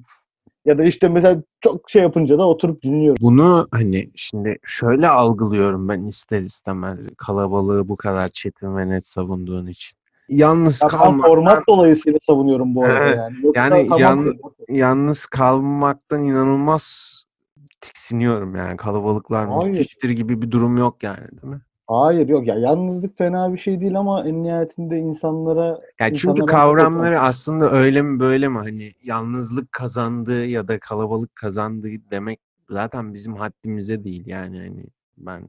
Ya 0.68 0.78
da 0.78 0.84
işte 0.84 1.08
mesela 1.10 1.44
çok 1.62 1.90
şey 1.90 2.02
yapınca 2.02 2.38
da 2.38 2.48
oturup 2.48 2.84
dinliyorum. 2.84 3.18
Bunu 3.22 3.68
hani 3.72 4.10
şimdi 4.16 4.58
şöyle 4.64 5.08
algılıyorum 5.08 5.90
ben 5.90 6.02
ister 6.02 6.42
istemez 6.42 7.10
kalabalığı 7.18 7.88
bu 7.88 7.96
kadar 7.96 8.30
çetin 8.30 8.78
ve 8.78 8.90
net 8.90 9.08
savunduğun 9.08 9.68
için. 9.68 9.98
Yalnız 10.30 10.82
Ya 10.82 10.90
ben 10.92 10.98
kalmaktan 10.98 11.30
format 11.30 11.68
dolayısıyla 11.68 12.20
savunuyorum 12.26 12.76
bu 12.76 12.86
arada 12.86 13.04
Evet, 13.04 13.18
yani. 13.18 13.46
Yoksa 13.46 13.62
yani 13.62 14.02
yan- 14.02 14.40
yalnız 14.70 15.26
kalmaktan 15.26 16.24
inanılmaz 16.24 17.24
tiksiniyorum 17.82 18.56
yani 18.56 18.78
kalabalıklar 18.78 19.46
müthiştir 19.46 20.10
gibi 20.10 20.42
bir 20.42 20.52
durum 20.52 20.78
yok 20.78 21.04
yani 21.04 21.32
değil 21.32 21.54
mi? 21.54 21.62
Hayır 21.88 22.28
yok 22.28 22.48
ya 22.48 22.56
yalnızlık 22.56 23.18
fena 23.18 23.54
bir 23.54 23.60
şey 23.60 23.82
değil 23.82 24.00
ama 24.00 24.28
en 24.28 24.44
nihayetinde 24.44 24.98
insanlara 24.98 25.68
Ya 25.68 25.80
çünkü 26.00 26.14
insanlardan 26.14 26.46
çok 26.46 26.50
kavramları 26.50 27.22
aslında 27.22 27.72
öyle 27.72 28.02
mi 28.02 28.20
böyle 28.20 28.48
mi 28.48 28.58
hani 28.58 28.94
yalnızlık 29.04 29.72
kazandığı 29.72 30.46
ya 30.46 30.68
da 30.68 30.80
kalabalık 30.80 31.36
kazandığı 31.36 31.90
demek 32.12 32.40
zaten 32.70 33.14
bizim 33.14 33.36
haddimize 33.36 34.04
değil 34.04 34.28
yani 34.28 34.58
hani 34.60 34.86
ben 35.18 35.48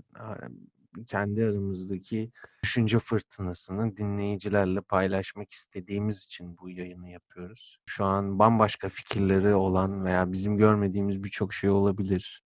kendi 1.06 1.44
aramızdaki 1.44 2.30
düşünce 2.62 2.98
fırtınasını 2.98 3.96
dinleyicilerle 3.96 4.80
paylaşmak 4.80 5.50
istediğimiz 5.50 6.24
için 6.24 6.58
bu 6.58 6.70
yayını 6.70 7.08
yapıyoruz. 7.08 7.78
Şu 7.86 8.04
an 8.04 8.38
bambaşka 8.38 8.88
fikirleri 8.88 9.54
olan 9.54 10.04
veya 10.04 10.32
bizim 10.32 10.56
görmediğimiz 10.56 11.24
birçok 11.24 11.54
şey 11.54 11.70
olabilir. 11.70 12.42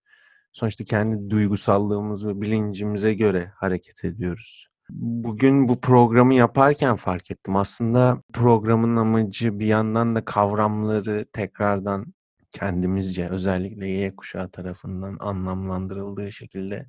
Sonuçta 0.53 0.85
kendi 0.85 1.31
duygusallığımız 1.31 2.27
ve 2.27 2.41
bilincimize 2.41 3.15
göre 3.15 3.53
hareket 3.57 4.05
ediyoruz. 4.05 4.69
Bugün 4.91 5.69
bu 5.69 5.81
programı 5.81 6.35
yaparken 6.35 6.97
fark 6.97 7.31
ettim. 7.31 7.57
Aslında 7.57 8.23
programın 8.33 8.97
amacı 8.97 9.59
bir 9.59 9.67
yandan 9.67 10.17
da 10.17 10.25
kavramları 10.25 11.27
tekrardan 11.33 12.15
kendimizce 12.53 13.29
özellikle 13.29 13.89
Y 13.89 14.17
kuşağı 14.17 14.51
tarafından 14.51 15.17
anlamlandırıldığı 15.21 16.33
şekilde 16.33 16.87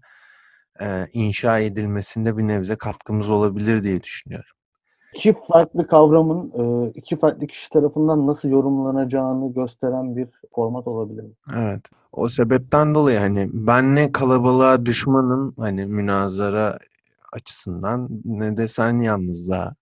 e, 0.82 1.08
inşa 1.14 1.60
edilmesinde 1.60 2.38
bir 2.38 2.44
nebze 2.44 2.76
katkımız 2.76 3.30
olabilir 3.30 3.84
diye 3.84 4.04
düşünüyorum. 4.04 4.56
İki 5.16 5.36
farklı 5.48 5.88
kavramın 5.88 6.52
e, 6.58 6.90
iki 6.90 7.16
farklı 7.16 7.48
kişi 7.48 7.70
tarafından 7.70 8.28
nasıl 8.28 8.50
yorumlanacağını 8.50 9.54
gösteren 9.54 10.16
bir 10.16 10.28
format 10.56 10.88
olabilir. 10.88 11.26
Evet. 11.56 11.90
O 12.12 12.28
sebepten 12.28 12.96
dolayı 12.96 13.20
hani 13.20 13.50
ben 13.54 13.96
ne 13.96 14.12
kalabalığa 14.12 14.86
düşmanım 14.86 15.54
hani 15.58 15.86
münazara 15.86 16.80
açısından 17.34 18.10
ne 18.26 18.58
de 18.58 18.68
sen 18.68 19.00
yalnızlığa 19.00 19.76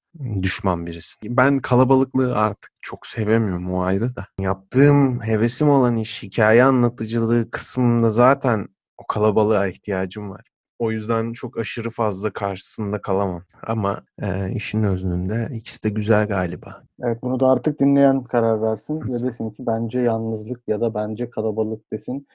düşman 0.43 0.85
birisin. 0.85 1.37
Ben 1.37 1.59
kalabalıklığı 1.59 2.37
artık 2.37 2.71
çok 2.81 3.07
sevemiyorum 3.07 3.73
o 3.73 3.81
ayrı 3.81 4.15
da. 4.15 4.27
Yaptığım 4.39 5.21
hevesim 5.21 5.69
olan 5.69 5.95
iş 5.95 6.23
hikaye 6.23 6.63
anlatıcılığı 6.63 7.51
kısmında 7.51 8.09
zaten 8.09 8.67
o 8.97 9.07
kalabalığa 9.07 9.67
ihtiyacım 9.67 10.29
var. 10.29 10.50
O 10.81 10.91
yüzden 10.91 11.33
çok 11.33 11.57
aşırı 11.57 11.89
fazla 11.89 12.33
karşısında 12.33 13.01
kalamam. 13.01 13.43
Ama 13.67 14.01
e, 14.21 14.51
işin 14.51 14.83
özünde 14.83 15.49
ikisi 15.53 15.83
de 15.83 15.89
güzel 15.89 16.27
galiba. 16.27 16.83
Evet 17.03 17.23
bunu 17.23 17.39
da 17.39 17.47
artık 17.47 17.79
dinleyen 17.79 18.23
karar 18.23 18.61
versin 18.61 19.01
ve 19.01 19.27
desin 19.27 19.49
ki 19.49 19.63
bence 19.67 19.99
yalnızlık 19.99 20.61
ya 20.67 20.81
da 20.81 20.93
bence 20.93 21.29
kalabalık 21.29 21.93
desin. 21.93 22.27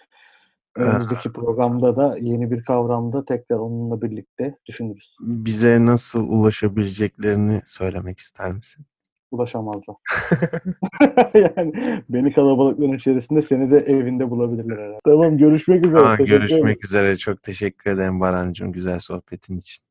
Önümüzdeki 0.76 1.32
programda 1.32 1.96
da 1.96 2.16
yeni 2.20 2.50
bir 2.50 2.64
kavramda 2.64 3.24
tekrar 3.24 3.56
onunla 3.56 4.02
birlikte 4.02 4.56
düşünürüz. 4.66 5.16
Bize 5.20 5.86
nasıl 5.86 6.28
ulaşabileceklerini 6.28 7.62
söylemek 7.64 8.18
ister 8.18 8.52
misin? 8.52 8.86
Ulaşamazlar. 9.30 9.96
yani 11.34 12.02
beni 12.08 12.32
kalabalıkların 12.32 12.92
içerisinde 12.92 13.42
seni 13.42 13.70
de 13.70 13.78
evinde 13.78 14.30
bulabilirler 14.30 14.78
herhalde. 14.78 14.98
Tamam 15.04 15.38
görüşmek 15.38 15.86
üzere. 15.86 16.00
Aa, 16.00 16.16
görüşmek 16.16 16.84
üzere. 16.84 17.16
Çok 17.16 17.42
teşekkür 17.42 17.90
ederim 17.90 18.20
Barancığım 18.20 18.72
güzel 18.72 18.98
sohbetin 18.98 19.56
için. 19.56 19.86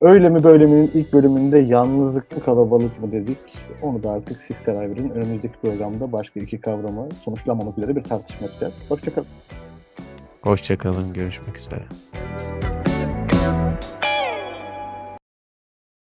Öyle 0.00 0.28
mi 0.28 0.44
böyle 0.44 0.66
mi'nin 0.66 0.90
ilk 0.94 1.12
bölümünde 1.12 1.58
yalnızlık 1.58 2.36
mı 2.36 2.42
kalabalık 2.42 3.00
mı 3.00 3.12
dedik. 3.12 3.38
Onu 3.82 4.02
da 4.02 4.10
artık 4.10 4.42
siz 4.42 4.62
karar 4.62 4.90
verin. 4.90 5.10
Önümüzdeki 5.10 5.54
programda 5.62 6.12
başka 6.12 6.40
iki 6.40 6.60
kavramı 6.60 7.08
sonuçlanmamak 7.24 7.78
üzere 7.78 7.96
bir 7.96 8.02
tartışma 8.02 8.46
yapacağız. 8.46 8.74
Hoşçakalın. 8.88 9.28
Hoşçakalın. 10.42 11.12
Görüşmek 11.12 11.58
üzere. 11.58 11.82